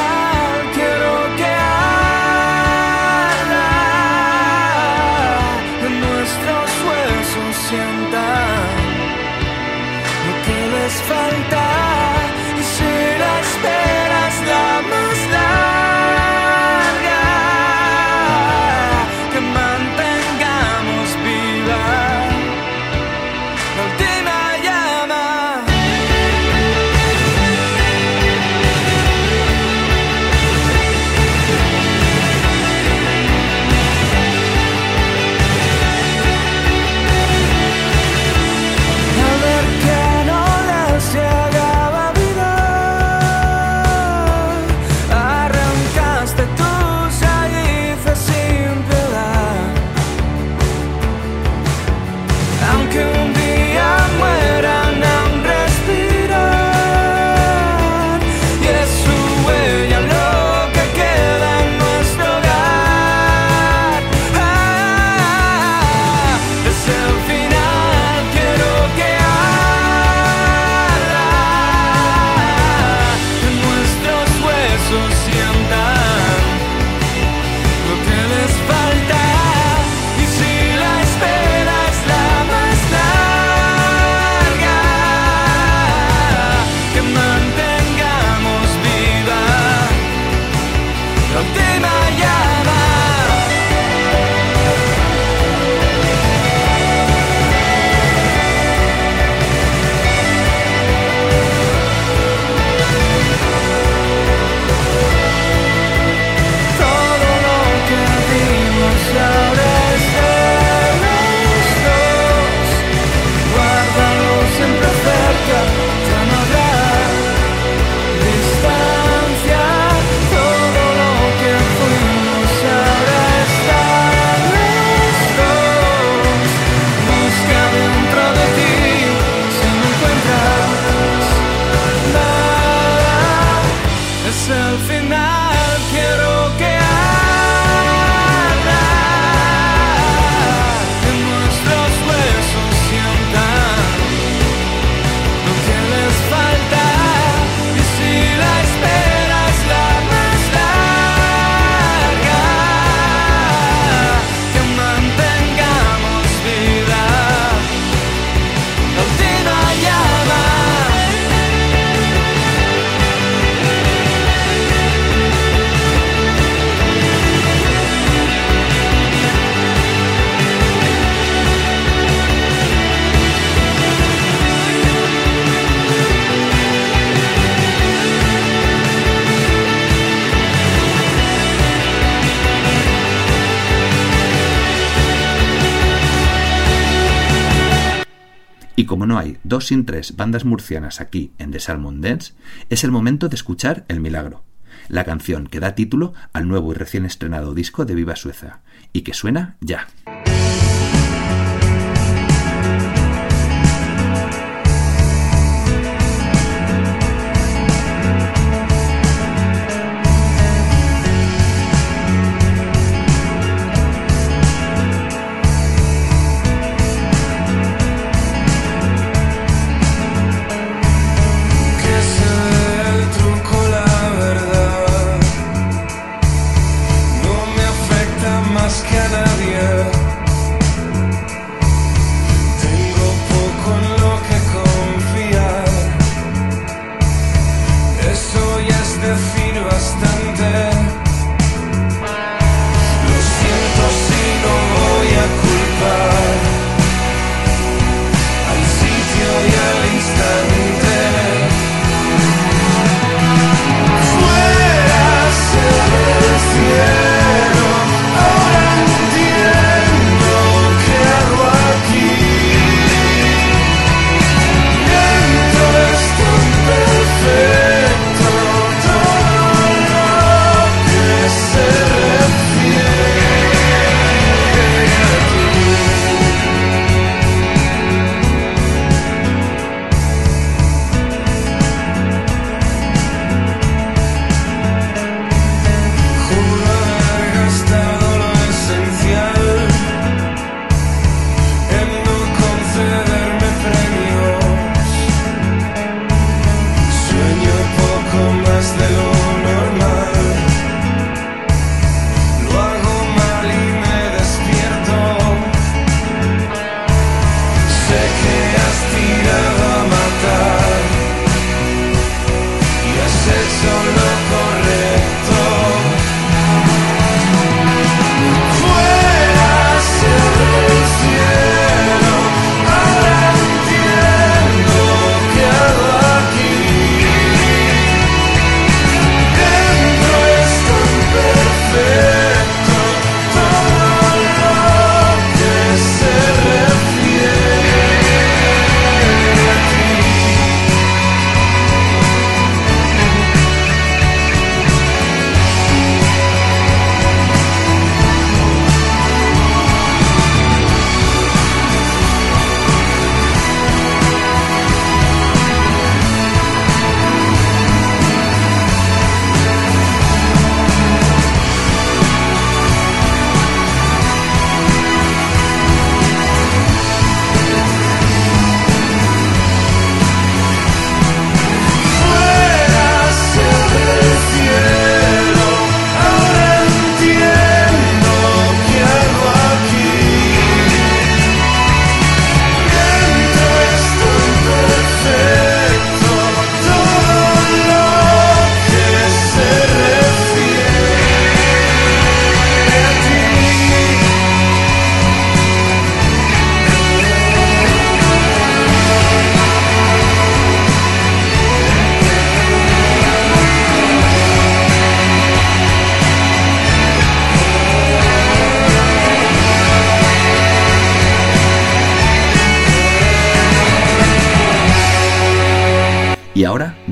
como 188.88 189.06
no 189.06 189.18
hay 189.18 189.38
dos 189.44 189.68
sin 189.68 189.86
tres 189.86 190.16
bandas 190.16 190.44
murcianas 190.44 191.00
aquí 191.00 191.30
en 191.38 191.52
The 191.52 191.60
Salmon 191.60 192.00
Dance, 192.00 192.32
es 192.70 192.82
el 192.82 192.90
momento 192.90 193.28
de 193.28 193.36
escuchar 193.36 193.84
El 193.86 194.00
Milagro, 194.00 194.42
la 194.88 195.04
canción 195.04 195.46
que 195.46 195.60
da 195.60 195.76
título 195.76 196.14
al 196.32 196.48
nuevo 196.48 196.72
y 196.72 196.74
recién 196.74 197.04
estrenado 197.04 197.54
disco 197.54 197.84
de 197.84 197.94
Viva 197.94 198.16
Suecia, 198.16 198.60
y 198.92 199.02
que 199.02 199.14
suena 199.14 199.56
ya. 199.60 199.86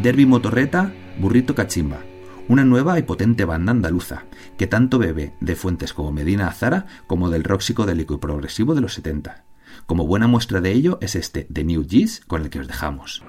Derby 0.07 0.25
Motorreta, 0.25 0.93
Burrito 1.19 1.57
Cachimba, 1.57 1.99
una 2.47 2.65
nueva 2.65 2.97
y 2.97 3.03
potente 3.03 3.45
banda 3.45 3.73
andaluza, 3.73 4.23
que 4.57 4.69
tanto 4.69 5.01
bebe 5.01 5.35
de 5.41 5.57
fuentes 5.57 5.93
como 5.93 6.13
Medina 6.13 6.47
Azara 6.47 6.87
como 7.09 7.29
del 7.29 7.43
rock 7.43 7.61
psicodélico 7.61 8.15
y 8.15 8.19
progresivo 8.19 8.77
de 8.77 8.83
los 8.83 8.95
70. 8.95 9.43
Como 9.87 10.07
buena 10.07 10.29
muestra 10.29 10.61
de 10.61 10.71
ello 10.71 10.99
es 11.03 11.17
este 11.17 11.49
The 11.53 11.65
New 11.65 11.85
G's 11.91 12.23
con 12.25 12.43
el 12.43 12.51
que 12.51 12.61
os 12.61 12.69
dejamos. 12.69 13.25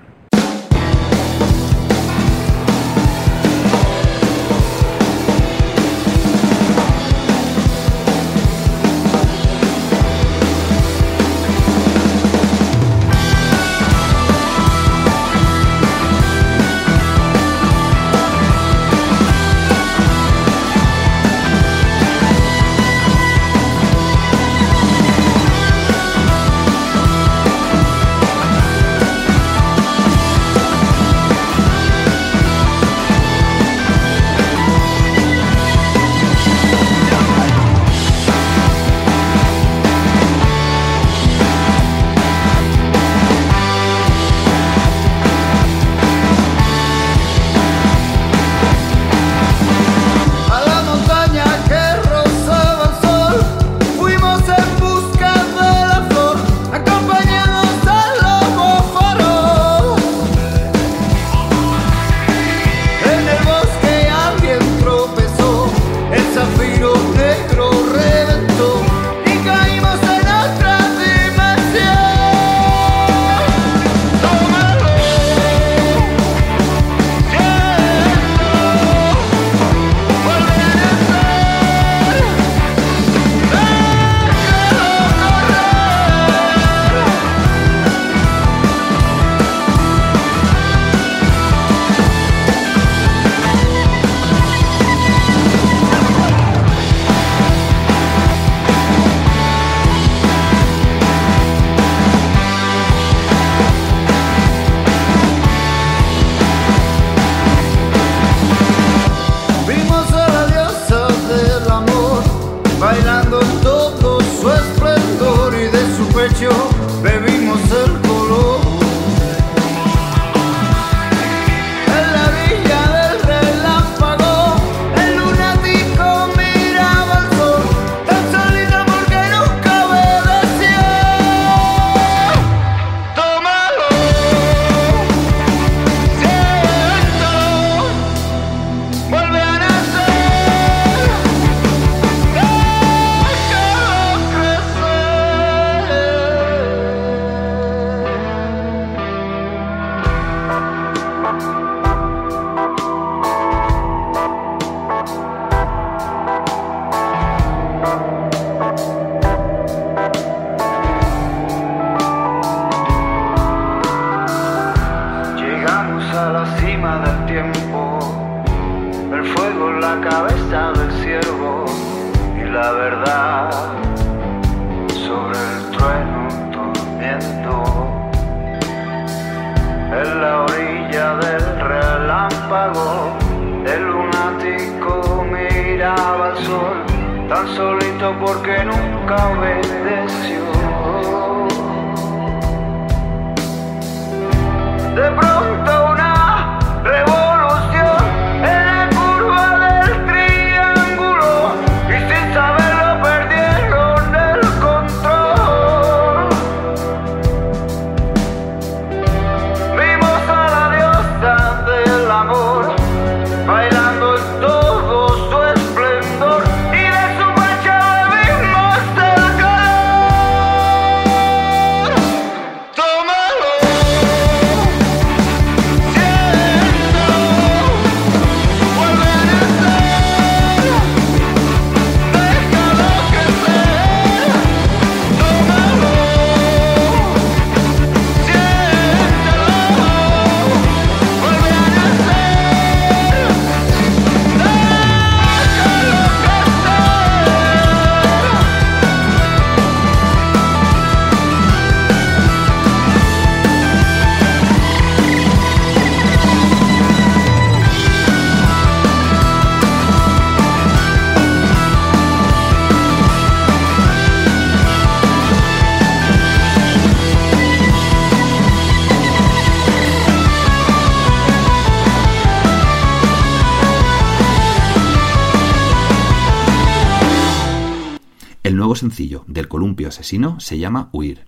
Sencillo 278.88 279.26
del 279.27 279.49
columpio 279.49 279.89
asesino 279.89 280.39
se 280.39 280.57
llama 280.57 280.89
Huir. 280.93 281.26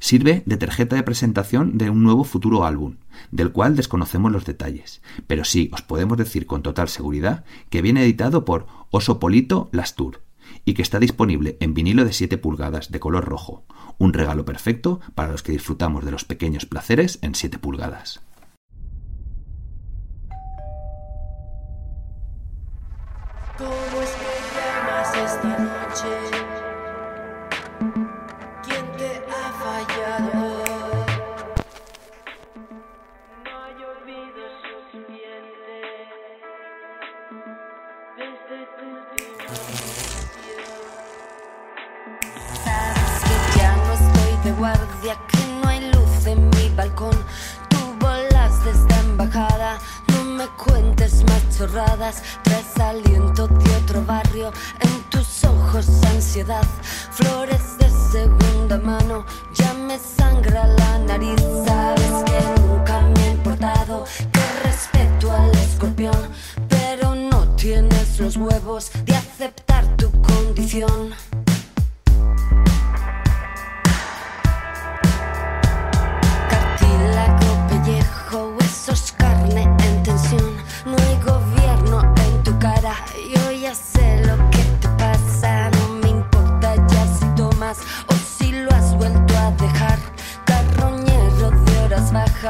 Sirve 0.00 0.42
de 0.46 0.56
tarjeta 0.56 0.96
de 0.96 1.04
presentación 1.04 1.78
de 1.78 1.90
un 1.90 2.02
nuevo 2.02 2.24
futuro 2.24 2.64
álbum, 2.64 2.96
del 3.30 3.52
cual 3.52 3.76
desconocemos 3.76 4.32
los 4.32 4.44
detalles, 4.44 5.00
pero 5.28 5.44
sí 5.44 5.70
os 5.72 5.82
podemos 5.82 6.18
decir 6.18 6.46
con 6.46 6.62
total 6.62 6.88
seguridad 6.88 7.44
que 7.70 7.82
viene 7.82 8.02
editado 8.02 8.44
por 8.44 8.66
Oso 8.90 9.20
Polito 9.20 9.68
Lastur 9.70 10.22
y 10.64 10.74
que 10.74 10.82
está 10.82 10.98
disponible 10.98 11.56
en 11.60 11.72
vinilo 11.72 12.04
de 12.04 12.12
7 12.12 12.36
pulgadas 12.36 12.90
de 12.90 12.98
color 12.98 13.24
rojo, 13.24 13.64
un 13.98 14.12
regalo 14.12 14.44
perfecto 14.44 15.00
para 15.14 15.30
los 15.30 15.44
que 15.44 15.52
disfrutamos 15.52 16.04
de 16.04 16.10
los 16.10 16.24
pequeños 16.24 16.66
placeres 16.66 17.20
en 17.22 17.36
7 17.36 17.60
pulgadas. 17.60 18.20
Cuentes 51.68 51.74
más 51.74 51.74
chorradas. 51.74 52.22
Traes 52.42 52.80
aliento 52.80 53.48
de 53.48 53.76
otro 53.76 54.04
barrio, 54.04 54.52
en 54.80 55.02
tus 55.10 55.44
ojos 55.44 55.86
ansiedad. 56.06 56.66
Flores 57.12 57.78
de 57.78 57.90
segunda 58.12 58.78
mano, 58.78 59.24
ya 59.54 59.74
me 59.74 59.98
sangra 59.98 60.66
la 60.66 60.98
nariz. 60.98 61.40
Sabes 61.66 62.12
que 62.24 62.60
nunca 62.60 63.00
me 63.00 63.22
ha 63.22 63.30
importado, 63.30 64.04
que 64.32 64.68
respeto 64.68 65.32
al 65.32 65.50
escorpión, 65.56 66.28
pero 66.68 67.14
no 67.14 67.48
tienes 67.56 68.18
los 68.20 68.36
huevos 68.36 68.90
de 69.04 69.16
aceptar 69.16 69.96
tu 69.96 70.10
condición. 70.22 71.14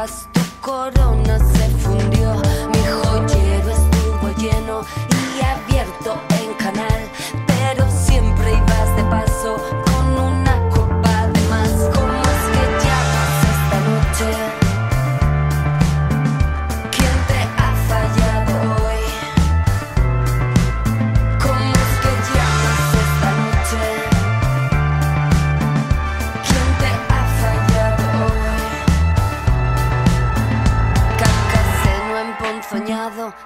Bajas, 0.09 0.29
tu 0.33 0.41
corona 0.61 1.58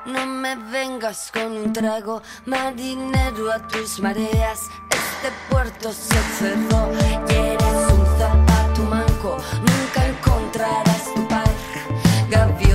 no 0.07 0.27
me 0.27 0.57
vengas 0.57 1.31
con 1.33 1.53
un 1.53 1.73
trago, 1.73 2.23
marinero 2.47 3.53
a 3.53 3.59
tus 3.69 4.01
mareas. 4.01 4.69
Este 4.91 5.31
puerto 5.51 5.93
se 5.93 6.21
cerró 6.39 6.91
y 7.29 7.33
eres 7.33 7.93
un 7.93 8.07
zapato 8.19 8.83
manco, 8.83 9.37
nunca 9.61 10.07
encontrarás 10.07 11.15
tu 11.15 11.29
par. 11.29 11.49
Gaviota 12.29 12.72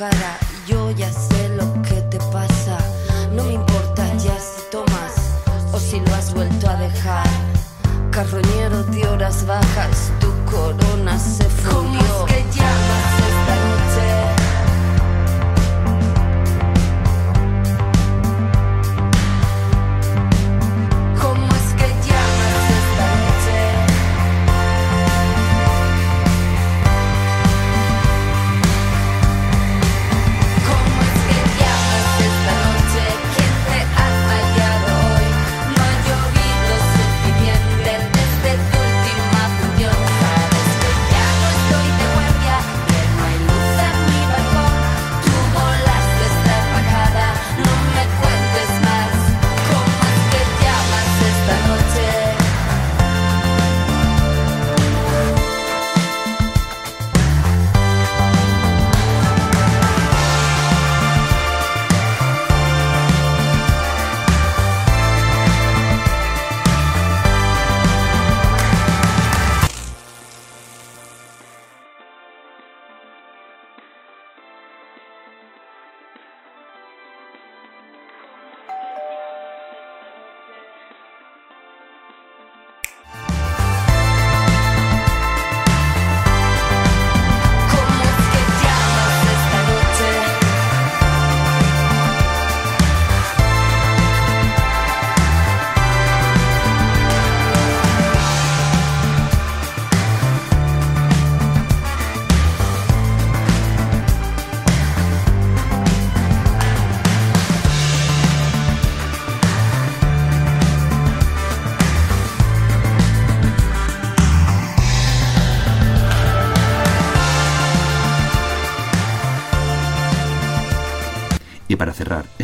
cara, 0.00 0.38
yo 0.66 0.90
ya 0.92 1.12
sé 1.12 1.50
lo 1.50 1.66
que 1.82 2.00
te 2.10 2.18
pasa. 2.32 2.78
No 3.34 3.44
me 3.44 3.52
importa 3.52 4.02
ya 4.14 4.34
si 4.40 4.62
tomas 4.70 5.14
o 5.74 5.78
si 5.78 6.00
lo 6.00 6.14
has 6.14 6.32
vuelto 6.32 6.70
a 6.70 6.76
dejar. 6.76 7.28
Carroñero 8.10 8.82
de 8.84 9.06
horas 9.06 9.44
bajas, 9.46 10.10
tu 10.18 10.30
corona 10.50 11.18
se 11.18 11.44
fundió. 11.44 11.89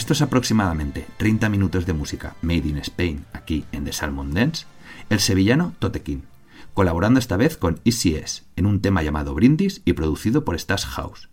Cerrar 0.07 0.13
estos 0.15 0.23
aproximadamente 0.23 1.05
30 1.17 1.49
minutos 1.49 1.85
de 1.85 1.93
música 1.93 2.37
Made 2.41 2.69
in 2.69 2.77
Spain 2.79 3.25
aquí 3.33 3.65
en 3.73 3.85
The 3.85 3.93
Salmon 3.93 4.33
Dance, 4.33 4.65
el 5.11 5.19
sevillano 5.19 5.75
Totequín, 5.81 6.23
colaborando 6.75 7.19
esta 7.19 7.37
vez 7.37 7.57
con 7.57 7.81
ECS 7.85 8.45
en 8.55 8.67
un 8.67 8.81
tema 8.81 9.03
llamado 9.03 9.35
Brindis 9.35 9.83
y 9.85 9.95
producido 9.95 10.45
por 10.45 10.57
Stash 10.57 10.87
House. 10.87 11.29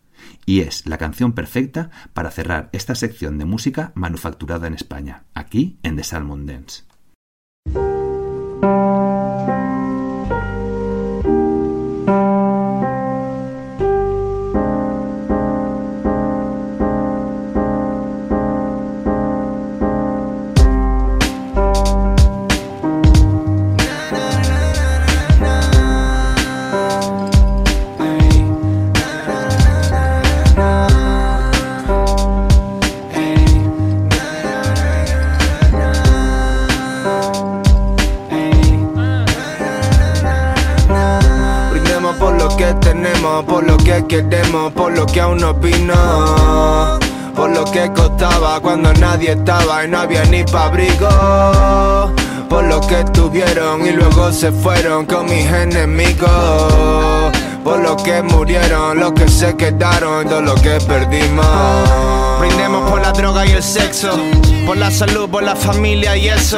Y 0.48 0.62
es 0.62 0.88
la 0.88 0.98
canción 0.98 1.34
perfecta 1.34 1.91
para 2.14 2.32
cerrar 2.32 2.70
esta 2.72 2.95
sección 2.95 3.38
de 3.38 3.45
música 3.45 3.91
manufacturada 3.94 4.66
en 4.66 4.74
España, 4.74 5.24
aquí 5.36 5.78
en 5.84 5.95
The 5.95 6.04
Salmon 6.04 6.48
Dance. 6.48 6.93
Queremos, 44.22 44.72
por 44.73 44.95
lo 44.95 45.07
que 45.07 45.22
aún 45.22 45.40
no 45.40 45.56
vino. 45.56 46.99
Por 47.35 47.49
lo 47.49 47.65
que 47.65 47.91
costaba 47.94 48.60
cuando 48.60 48.94
nadie 48.94 49.31
estaba 49.31 49.84
y 49.84 49.88
no 49.88 49.99
había 49.99 50.23
ni 50.26 50.44
pa' 50.44 50.65
abrigo. 50.65 51.10
Por 52.48 52.64
lo 52.65 52.80
que 52.81 53.03
tuvieron 53.06 53.85
y 53.88 53.91
luego 53.91 54.31
se 54.31 54.52
fueron 54.52 55.07
con 55.07 55.26
mis 55.26 55.48
enemigos. 55.48 56.30
Por 57.64 57.80
lo 57.80 57.98
que 57.98 58.22
murieron, 58.22 58.99
los 58.99 59.14
que 59.14 59.27
se 59.27 59.56
quedaron, 59.56 60.27
todo 60.27 60.41
lo 60.41 60.56
que 60.56 60.77
perdimos. 60.88 61.48
Brindemos 62.40 62.91
por 62.91 63.02
la 63.02 63.14
droga 63.14 63.48
y 63.48 63.52
el 63.52 63.64
sexo, 63.64 64.11
por 64.68 64.77
la 64.77 64.91
salud, 64.91 65.27
por 65.27 65.41
la 65.41 65.56
familia 65.56 66.15
y 66.15 66.30
eso. 66.30 66.57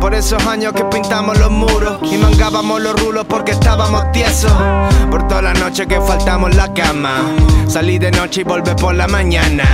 Por 0.00 0.14
esos 0.14 0.44
años 0.46 0.72
que 0.72 0.84
pintamos 0.84 1.38
los 1.38 1.50
muros 1.50 1.98
y 2.02 2.16
mangábamos 2.16 2.80
los 2.80 3.00
rulos 3.00 3.26
porque 3.28 3.52
estábamos 3.52 4.12
tiesos. 4.12 4.52
Por 5.10 5.26
toda 5.26 5.42
la 5.42 5.54
noche 5.54 5.86
que 5.86 6.00
faltamos 6.00 6.54
la 6.54 6.72
cama. 6.72 7.22
Salí 7.66 7.98
de 7.98 8.10
noche 8.10 8.42
y 8.42 8.44
volví 8.44 8.70
por 8.80 8.94
la 8.94 9.08
mañana. 9.08 9.64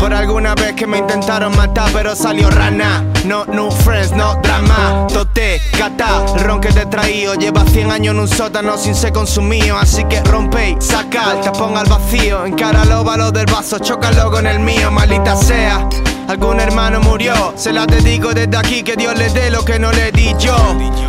Por 0.00 0.14
alguna 0.14 0.54
vez 0.54 0.72
que 0.72 0.86
me 0.86 0.98
intentaron 0.98 1.56
matar, 1.56 1.90
pero 1.92 2.16
salió 2.16 2.50
rana. 2.50 3.04
No 3.24 3.44
new 3.44 3.70
friends, 3.70 4.12
no 4.12 4.34
drama. 4.42 5.06
Tote, 5.12 5.60
cata, 5.78 6.24
el 6.36 6.44
ron 6.44 6.60
que 6.60 6.72
te 6.72 6.86
traído. 6.86 7.34
Lleva 7.34 7.64
100 7.64 7.90
años 7.90 8.14
en 8.14 8.20
un 8.20 8.28
sótano 8.28 8.76
sin 8.78 8.94
ser 8.94 9.12
consumido. 9.12 9.76
Así 9.76 10.04
que 10.04 10.22
rompe 10.22 10.70
y 10.70 10.76
saca 10.80 11.32
el 11.32 11.40
tapón 11.40 11.76
al 11.76 11.86
vacío. 11.86 12.46
Encara 12.46 12.84
los 12.84 13.04
balos 13.04 13.32
del 13.32 13.46
vaso, 13.46 13.78
chócalo 13.78 14.30
con 14.30 14.46
el 14.46 14.60
mío, 14.60 14.90
maldita 14.90 15.36
sea. 15.36 15.88
Algún 16.32 16.60
hermano 16.60 16.98
murió, 17.00 17.52
se 17.56 17.74
la 17.74 17.84
dedico 17.84 18.32
desde 18.32 18.56
aquí 18.56 18.82
que 18.82 18.96
Dios 18.96 19.14
le 19.18 19.28
dé 19.28 19.50
lo 19.50 19.62
que 19.66 19.78
no 19.78 19.92
le 19.92 20.10
di 20.12 20.34
yo. 20.38 20.56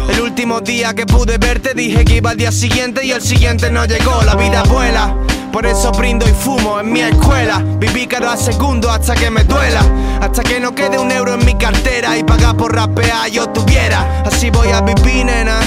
El 0.10 0.20
último 0.20 0.60
día 0.60 0.94
que 0.94 1.06
pude 1.06 1.38
verte 1.38 1.74
dije 1.74 2.04
que 2.04 2.18
iba 2.18 2.32
al 2.32 2.36
día 2.36 2.52
siguiente 2.52 3.06
y 3.06 3.12
el 3.12 3.22
siguiente 3.22 3.72
no 3.72 3.86
llegó. 3.86 4.22
La 4.24 4.36
vida 4.36 4.64
vuela, 4.64 5.16
por 5.54 5.66
eso 5.66 5.94
brindo 5.94 6.28
y 6.28 6.34
fumo 6.34 6.78
en 6.78 6.92
mi 6.92 7.00
escuela. 7.00 7.64
Viví 7.80 8.06
cada 8.06 8.36
segundo 8.36 8.92
hasta 8.92 9.16
que 9.16 9.30
me 9.30 9.46
duela, 9.46 9.82
hasta 10.20 10.44
que 10.44 10.60
no 10.60 10.76
quede 10.76 11.00
un 11.00 11.10
euro 11.10 11.36
en 11.36 11.46
mi 11.46 11.56
cartera 11.56 12.18
y 12.18 12.24
pagar 12.26 12.58
por 12.58 12.76
rapear 12.76 13.30
yo 13.32 13.48
tuviera. 13.48 14.24
Así 14.26 14.50
voy 14.50 14.72
a 14.74 14.82
vivir, 14.82 15.26
nena. 15.26 15.58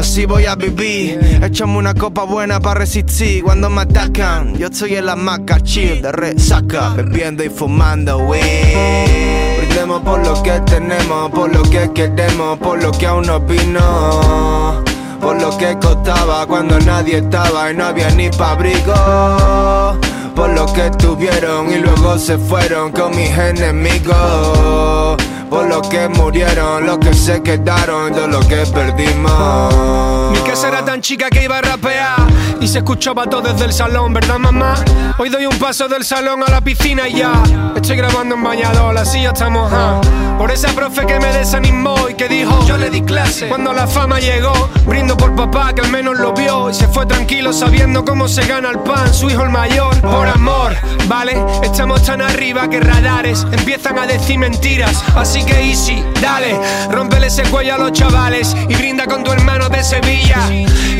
Así 0.00 0.24
voy 0.24 0.46
a 0.46 0.54
vivir, 0.54 1.42
échame 1.44 1.76
una 1.76 1.92
copa 1.92 2.24
buena 2.24 2.58
para 2.58 2.80
resistir 2.80 3.44
cuando 3.44 3.68
me 3.68 3.82
atacan. 3.82 4.56
Yo 4.56 4.68
estoy 4.68 4.94
en 4.94 5.04
la 5.04 5.14
maca 5.14 5.60
chill 5.60 6.00
de 6.00 6.10
resaca, 6.10 6.94
bebiendo 6.94 7.44
y 7.44 7.50
fumando 7.50 8.16
weed. 8.20 9.58
Brindemos 9.58 10.00
por 10.00 10.24
lo 10.24 10.42
que 10.42 10.58
tenemos, 10.60 11.30
por 11.30 11.54
lo 11.54 11.62
que 11.64 11.92
queremos, 11.92 12.58
por 12.60 12.82
lo 12.82 12.90
que 12.92 13.06
aún 13.06 13.26
no 13.26 13.40
vino. 13.40 14.82
Por 15.20 15.38
lo 15.38 15.54
que 15.58 15.76
costaba 15.78 16.46
cuando 16.46 16.80
nadie 16.80 17.18
estaba 17.18 17.70
y 17.70 17.76
no 17.76 17.84
había 17.84 18.08
ni 18.08 18.30
pa' 18.30 18.52
abrigo. 18.52 20.00
Por 20.34 20.48
lo 20.48 20.64
que 20.72 20.90
tuvieron 20.92 21.70
y 21.70 21.76
luego 21.76 22.16
se 22.18 22.38
fueron 22.38 22.90
con 22.92 23.14
mis 23.14 23.36
enemigos. 23.36 25.18
Por 25.50 25.66
lo 25.66 25.82
que 25.82 26.08
murieron, 26.08 26.86
los 26.86 26.98
que 26.98 27.12
se 27.12 27.42
quedaron, 27.42 28.12
todo 28.12 28.28
lo 28.28 28.40
que 28.40 28.64
perdimos. 28.72 30.30
Mi 30.30 30.38
casa 30.48 30.68
era 30.68 30.84
tan 30.84 31.00
chica 31.00 31.28
que 31.28 31.42
iba 31.42 31.58
a 31.58 31.60
rapear 31.60 32.16
y 32.60 32.68
se 32.68 32.78
escuchaba 32.78 33.26
todo 33.26 33.52
desde 33.52 33.64
el 33.64 33.72
salón, 33.72 34.12
¿verdad 34.12 34.38
mamá? 34.38 34.74
Hoy 35.18 35.28
doy 35.28 35.46
un 35.46 35.58
paso 35.58 35.88
del 35.88 36.04
salón 36.04 36.44
a 36.46 36.50
la 36.50 36.60
piscina 36.60 37.08
y 37.08 37.16
ya 37.16 37.42
estoy 37.74 37.96
grabando 37.96 38.36
en 38.36 38.44
bañador, 38.44 38.96
así 38.96 39.22
ya 39.22 39.30
estamos 39.30 39.72
ah. 39.72 40.00
Por 40.38 40.50
esa 40.50 40.68
profe 40.68 41.04
que 41.04 41.18
me 41.18 41.32
desanimó 41.32 42.08
y 42.08 42.14
que 42.14 42.28
dijo 42.28 42.64
yo 42.66 42.76
le 42.76 42.88
di 42.88 43.02
clase. 43.02 43.48
Cuando 43.48 43.72
la 43.72 43.86
fama 43.86 44.20
llegó, 44.20 44.52
brindo 44.86 45.16
por 45.16 45.34
papá 45.34 45.72
que 45.74 45.80
al 45.80 45.90
menos 45.90 46.18
lo 46.18 46.32
vio 46.32 46.70
y 46.70 46.74
se 46.74 46.86
fue 46.88 47.06
tranquilo 47.06 47.52
sabiendo 47.52 48.04
cómo 48.04 48.28
se 48.28 48.46
gana 48.46 48.70
el 48.70 48.78
pan, 48.78 49.12
su 49.12 49.28
hijo 49.28 49.42
el 49.42 49.50
mayor. 49.50 50.00
Por 50.00 50.28
amor, 50.28 50.76
¿vale? 51.08 51.42
Estamos 51.62 52.02
tan 52.04 52.22
arriba 52.22 52.68
que 52.68 52.80
radares 52.80 53.46
empiezan 53.52 53.98
a 53.98 54.06
decir 54.06 54.38
mentiras, 54.38 55.02
así 55.16 55.39
que 55.44 55.70
easy, 55.70 56.02
dale, 56.20 56.58
rompele 56.90 57.28
ese 57.28 57.42
cuello 57.44 57.74
a 57.74 57.78
los 57.78 57.92
chavales 57.92 58.56
y 58.68 58.74
brinda 58.74 59.06
con 59.06 59.24
tu 59.24 59.32
hermano 59.32 59.68
de 59.68 59.82
Sevilla. 59.82 60.38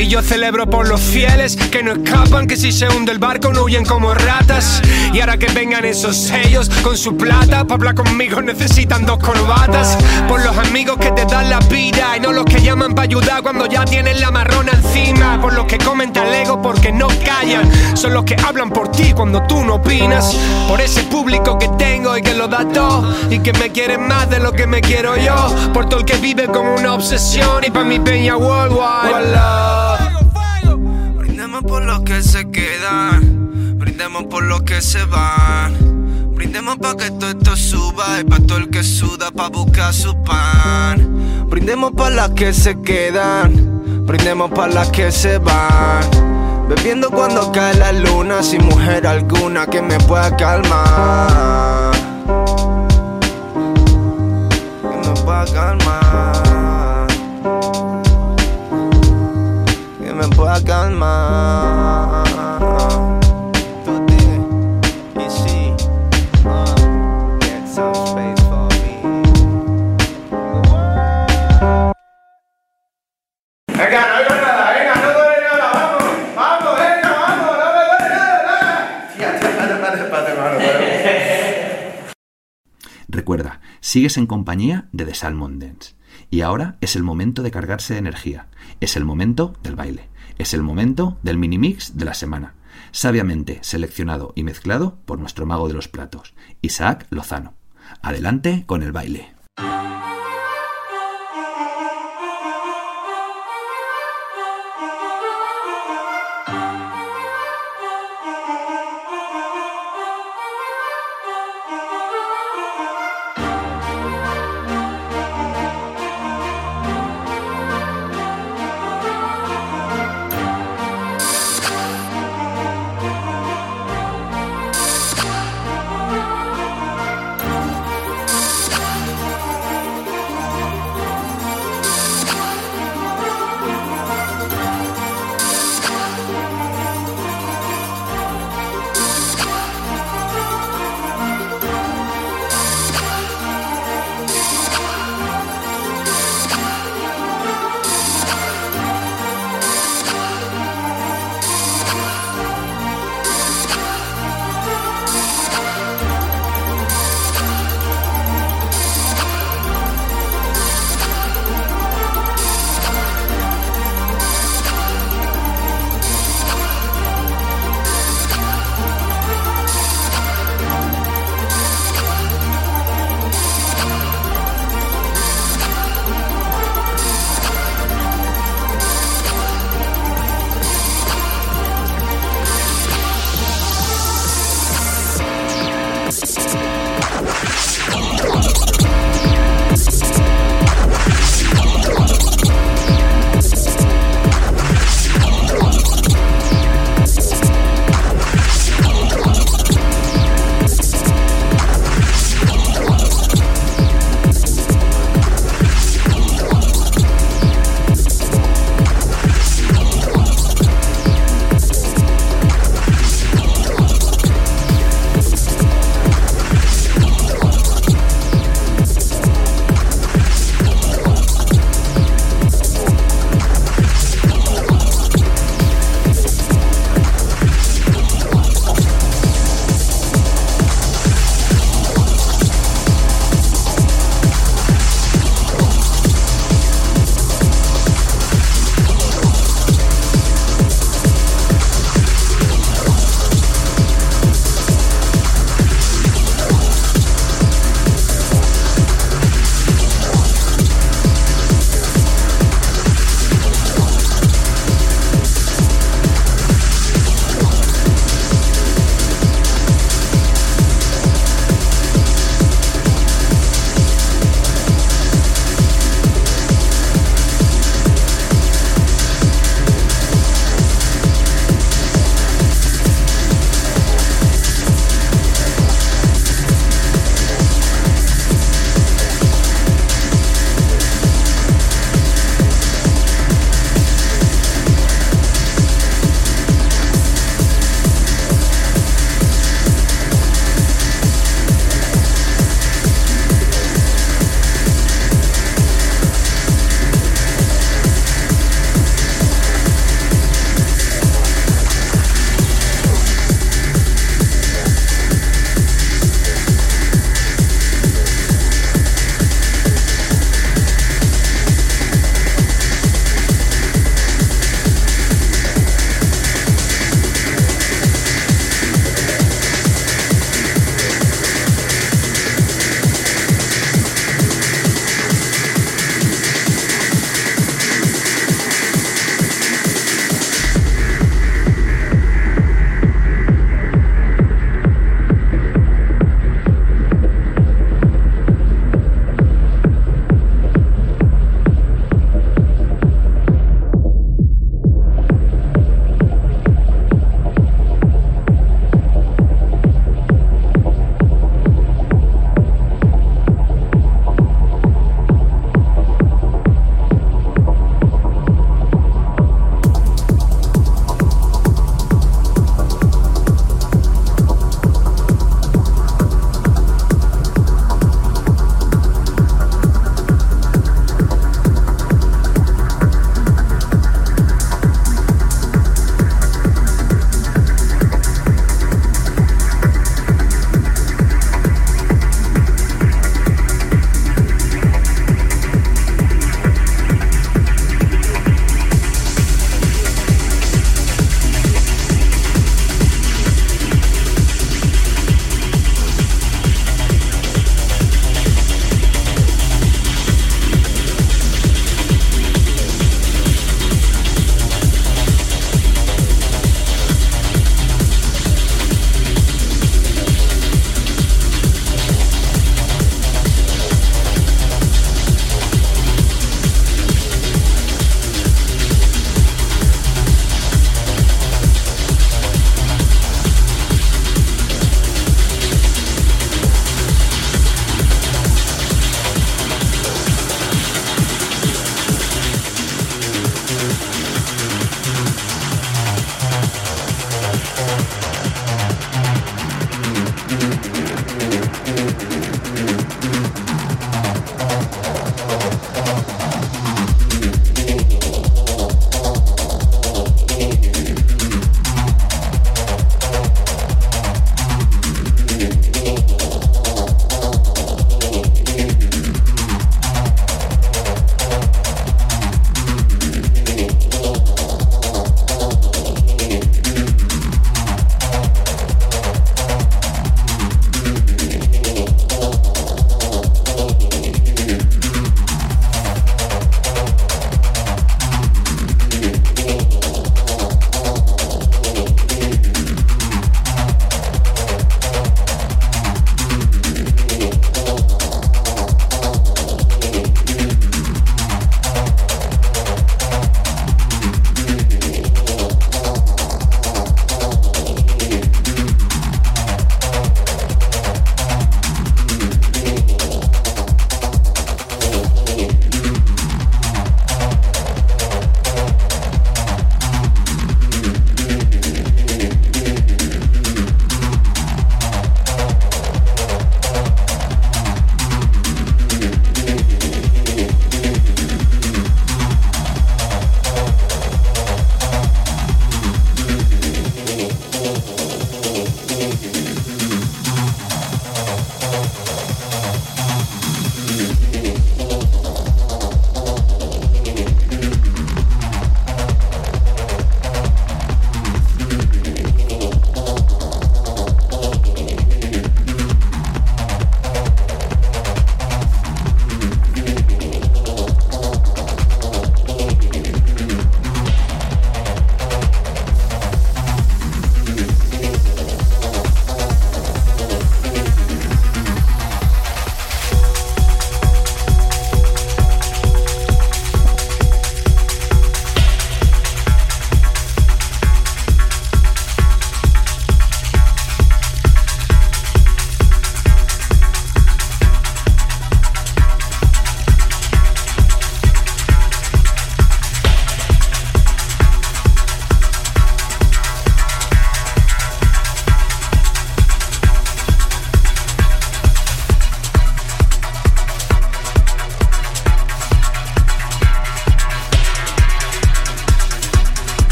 Y 0.00 0.08
yo 0.08 0.22
celebro 0.22 0.68
por 0.68 0.88
los 0.88 1.00
fieles 1.00 1.56
que 1.56 1.82
no 1.82 1.92
escapan, 1.92 2.46
que 2.46 2.56
si 2.56 2.72
se 2.72 2.88
hunde 2.88 3.12
el 3.12 3.18
barco 3.18 3.52
no 3.52 3.64
huyen 3.64 3.84
como 3.84 4.14
ratas. 4.14 4.80
Y 5.12 5.20
ahora 5.20 5.36
que 5.36 5.46
vengan 5.52 5.84
esos 5.84 6.16
sellos 6.16 6.70
con 6.82 6.96
su 6.96 7.16
plata, 7.16 7.64
para 7.64 7.74
hablar 7.74 7.94
conmigo 7.94 8.40
necesitan 8.40 9.04
dos 9.04 9.18
corbatas. 9.18 9.98
Por 10.26 10.42
los 10.42 10.56
amigos 10.56 10.96
que 10.98 11.10
te 11.10 11.26
dan 11.26 11.50
la 11.50 11.58
vida 11.60 12.16
y 12.16 12.20
no 12.20 12.32
los 12.32 12.46
que 12.46 12.62
llaman 12.62 12.94
para 12.94 13.04
ayudar 13.04 13.42
cuando 13.42 13.66
ya 13.66 13.84
tienen 13.84 14.20
la 14.20 14.30
marrona 14.30 14.72
encima. 14.72 15.38
Por 15.40 15.52
los 15.52 15.66
que 15.66 15.76
comen 15.76 16.16
al 16.16 16.32
ego 16.32 16.62
porque 16.62 16.92
no 16.92 17.08
callan, 17.24 17.70
son 17.94 18.14
los 18.14 18.24
que 18.24 18.36
hablan 18.36 18.70
por 18.70 18.90
ti 18.90 19.12
cuando 19.12 19.42
tú 19.42 19.62
no 19.64 19.74
opinas. 19.74 20.34
Por 20.66 20.80
ese 20.80 21.02
público 21.04 21.58
que 21.58 21.68
tengo 21.76 22.16
y 22.16 22.22
que 22.22 22.34
lo 22.34 22.48
da 22.48 22.66
todo 22.72 23.14
y 23.28 23.40
que 23.40 23.52
me 23.52 23.70
quieren 23.70 24.08
más 24.08 24.29
de 24.30 24.40
lo 24.40 24.52
que 24.52 24.66
me 24.66 24.80
quiero 24.80 25.16
yo. 25.16 25.34
Por 25.74 25.88
todo 25.88 26.00
el 26.00 26.06
que 26.06 26.16
vive 26.16 26.46
como 26.46 26.74
una 26.76 26.94
obsesión 26.94 27.64
y 27.66 27.70
para 27.70 27.84
mi 27.84 27.98
peña 27.98 28.36
worldwide. 28.36 29.36
Brindemos 31.16 31.62
por 31.64 31.82
los 31.84 32.00
que 32.00 32.22
se 32.22 32.50
quedan, 32.50 33.78
brindemos 33.78 34.24
por 34.24 34.44
los 34.44 34.62
que 34.62 34.80
se 34.80 35.04
van. 35.04 35.90
Brindemos 36.34 36.78
pa' 36.78 36.96
que 36.96 37.10
todo 37.10 37.30
esto 37.30 37.54
suba 37.56 38.20
y 38.20 38.24
pa' 38.24 38.38
todo 38.40 38.58
el 38.58 38.70
que 38.70 38.82
suda 38.82 39.30
pa' 39.30 39.48
buscar 39.48 39.92
su 39.92 40.14
pan. 40.22 41.46
Brindemos 41.48 41.92
pa' 41.92 42.08
las 42.08 42.30
que 42.30 42.54
se 42.54 42.80
quedan, 42.80 44.06
brindemos 44.06 44.50
pa' 44.50 44.68
las 44.68 44.88
que 44.88 45.12
se 45.12 45.36
van. 45.38 46.00
Bebiendo 46.68 47.10
cuando 47.10 47.52
cae 47.52 47.74
la 47.74 47.92
luna 47.92 48.42
sin 48.42 48.64
mujer 48.64 49.06
alguna 49.06 49.66
que 49.66 49.82
me 49.82 49.98
pueda 50.00 50.34
calmar. 50.36 51.90
Que 55.30 55.36
me 55.36 55.46
pueda 55.46 55.46
calmar. 55.54 57.06
Que 60.00 60.12
me 60.12 60.28
pueda 60.34 60.64
calmar. 60.64 62.24
Tú 63.84 63.92
di, 64.06 64.22
y 65.22 65.30
sí, 65.30 65.72
uh, 66.44 67.38
get 67.40 67.64
some 67.68 67.94
space 68.06 68.42
for 68.48 68.66
me. 68.82 68.94
Venga, 73.68 74.00
no 74.08 74.34
nada, 74.34 74.72
venga, 74.72 74.94
no 74.96 75.08
duele 75.12 75.38
nada, 75.42 75.66
vamos, 75.72 76.04
vamos, 76.34 76.74
venga, 76.76 77.10
vamos, 77.12 77.56
no 77.56 77.66
me 77.72 77.82
duele 77.86 78.08
nada, 78.16 79.08
Tía, 79.16 79.30
tía, 79.38 79.48
espérate, 79.48 79.74
espérate, 79.74 80.00
espérate, 80.02 80.30
hermano, 80.32 80.56
pero- 80.58 80.80
Recuerda, 83.08 83.59
sigues 83.90 84.18
en 84.18 84.28
compañía 84.28 84.88
de 84.92 85.04
The 85.04 85.14
Salmon 85.14 85.58
Dance. 85.58 85.94
Y 86.30 86.42
ahora 86.42 86.78
es 86.80 86.94
el 86.94 87.02
momento 87.02 87.42
de 87.42 87.50
cargarse 87.50 87.94
de 87.94 87.98
energía. 87.98 88.46
Es 88.78 88.94
el 88.94 89.04
momento 89.04 89.56
del 89.64 89.74
baile. 89.74 90.08
Es 90.38 90.54
el 90.54 90.62
momento 90.62 91.18
del 91.24 91.38
mini 91.38 91.58
mix 91.58 91.96
de 91.98 92.04
la 92.04 92.14
semana. 92.14 92.54
Sabiamente 92.92 93.58
seleccionado 93.62 94.32
y 94.36 94.44
mezclado 94.44 95.00
por 95.06 95.18
nuestro 95.18 95.44
mago 95.44 95.66
de 95.66 95.74
los 95.74 95.88
platos, 95.88 96.34
Isaac 96.62 97.08
Lozano. 97.10 97.54
Adelante 98.00 98.62
con 98.64 98.84
el 98.84 98.92
baile. 98.92 99.34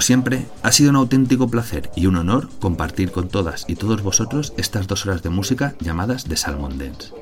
Como 0.00 0.06
siempre, 0.06 0.46
ha 0.62 0.72
sido 0.72 0.88
un 0.88 0.96
auténtico 0.96 1.50
placer 1.50 1.90
y 1.94 2.06
un 2.06 2.16
honor 2.16 2.48
compartir 2.58 3.12
con 3.12 3.28
todas 3.28 3.66
y 3.68 3.76
todos 3.76 4.02
vosotros 4.02 4.54
estas 4.56 4.86
dos 4.86 5.04
horas 5.04 5.22
de 5.22 5.28
música 5.28 5.74
llamadas 5.78 6.26
de 6.26 6.38
Salmon 6.38 6.78
Dance. 6.78 7.12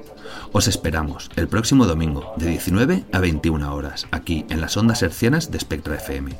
Os 0.52 0.68
esperamos 0.68 1.28
el 1.34 1.48
próximo 1.48 1.86
domingo 1.86 2.34
de 2.36 2.46
19 2.46 3.04
a 3.12 3.18
21 3.18 3.74
horas 3.74 4.06
aquí 4.12 4.46
en 4.48 4.60
las 4.60 4.76
ondas 4.76 5.02
hercianas 5.02 5.50
de 5.50 5.58
Spectra 5.58 5.96
FM 5.96 6.38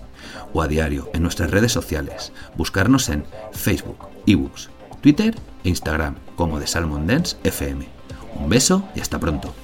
o 0.52 0.62
a 0.62 0.69
diario 0.69 1.10
en 1.12 1.24
nuestras 1.24 1.51
redes 1.51 1.73
sociales. 1.73 2.31
Buscarnos 2.56 3.09
en 3.09 3.24
Facebook, 3.51 4.06
ebooks, 4.24 4.70
Twitter 5.01 5.35
e 5.65 5.70
Instagram 5.70 6.15
como 6.36 6.60
de 6.60 6.69
Salmon 6.69 7.09
Dance 7.09 7.36
FM. 7.43 7.89
Un 8.36 8.48
beso 8.48 8.89
y 8.94 9.01
hasta 9.01 9.19
pronto. 9.19 9.56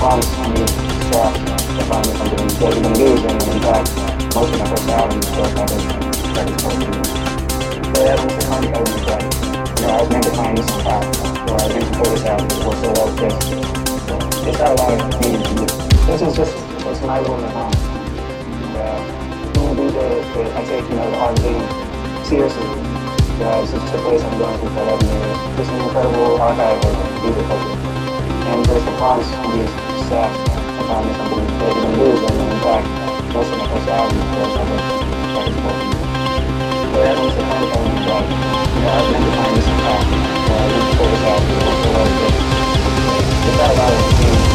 Promise 0.00 0.32
on 0.40 0.54
the 0.56 0.64
staff 1.12 1.34
to 1.36 1.84
find 1.84 2.06
me 2.08 2.12
something 2.16 2.40
that 2.40 2.72
you're 2.72 2.72
going 2.72 2.88
to 2.88 3.04
lose. 3.04 3.20
And 3.20 3.36
in 3.36 3.60
fact, 3.60 3.92
most 4.32 4.48
of 4.48 4.58
my 4.58 4.68
first 4.72 4.88
album 4.88 5.20
still 5.20 5.44
kind 5.52 5.68
of 5.68 5.80
that 6.32 6.48
is 6.48 6.56
supposed 6.56 6.80
to 6.80 6.88
be. 6.88 7.04
But 7.92 8.02
that 8.08 8.16
was 8.16 8.32
the 8.32 8.44
kind 8.48 8.64
of 8.64 8.72
element 8.80 9.04
that, 9.12 9.20
you 9.76 9.84
know, 9.84 9.92
I 9.92 10.00
was 10.00 10.08
meant 10.08 10.24
to 10.24 10.32
find 10.32 10.56
this 10.56 10.68
on 10.72 10.80
top. 10.88 11.04
Or 11.04 11.52
I 11.52 11.68
was 11.68 11.72
meant 11.76 11.84
to 11.84 11.92
pull 12.00 12.10
this 12.16 12.24
out 12.24 12.40
because 12.40 12.60
it 12.60 12.64
was 12.64 12.80
so 12.80 12.88
well 12.96 13.10
placed. 13.12 13.44
So 14.08 14.48
it's 14.48 14.56
got 14.56 14.72
a 14.72 14.76
lot 14.80 14.88
of 14.88 15.20
meaning 15.20 15.44
to 15.44 15.52
me. 15.52 15.66
This 16.08 16.20
is 16.24 16.32
just 16.32 16.56
it's 16.56 17.02
my 17.04 17.20
little 17.20 17.36
home. 17.36 17.68
And, 17.68 18.76
uh, 18.80 19.04
being 19.52 19.68
a 19.68 19.84
DJ, 19.84 20.00
is, 20.16 20.48
I 20.56 20.64
take, 20.64 20.88
you 20.88 20.96
know, 20.96 21.10
the 21.12 21.18
art 21.20 21.36
of 21.36 21.44
dating 21.44 21.68
seriously. 22.24 22.64
Yeah, 23.36 23.60
it's 23.60 23.72
just 23.76 23.84
a 23.92 24.00
place 24.00 24.24
I'm 24.24 24.32
going 24.40 24.48
to 24.48 24.64
for 24.64 24.80
11 24.80 25.12
years. 25.12 25.60
It's 25.60 25.68
an 25.68 25.80
incredible 25.84 26.40
archive 26.40 26.80
of 26.88 26.96
music 27.20 27.44
culture. 27.52 27.76
And 28.48 28.64
there's 28.64 28.84
the 28.84 28.96
promise 28.96 29.28
from 29.28 29.60
these 29.60 29.68
staff 29.68 29.76
to 29.76 29.76
find 29.76 29.89
sawa 30.10 30.30
kama 30.88 31.02
nikapunguza 31.02 32.34
nyumbani 32.34 32.88
the 33.32 33.56
nakosa 33.56 33.96
au 33.96 34.08
nikosa 34.08 34.60
Without 43.46 43.78
our 43.78 44.10
team. 44.18 44.49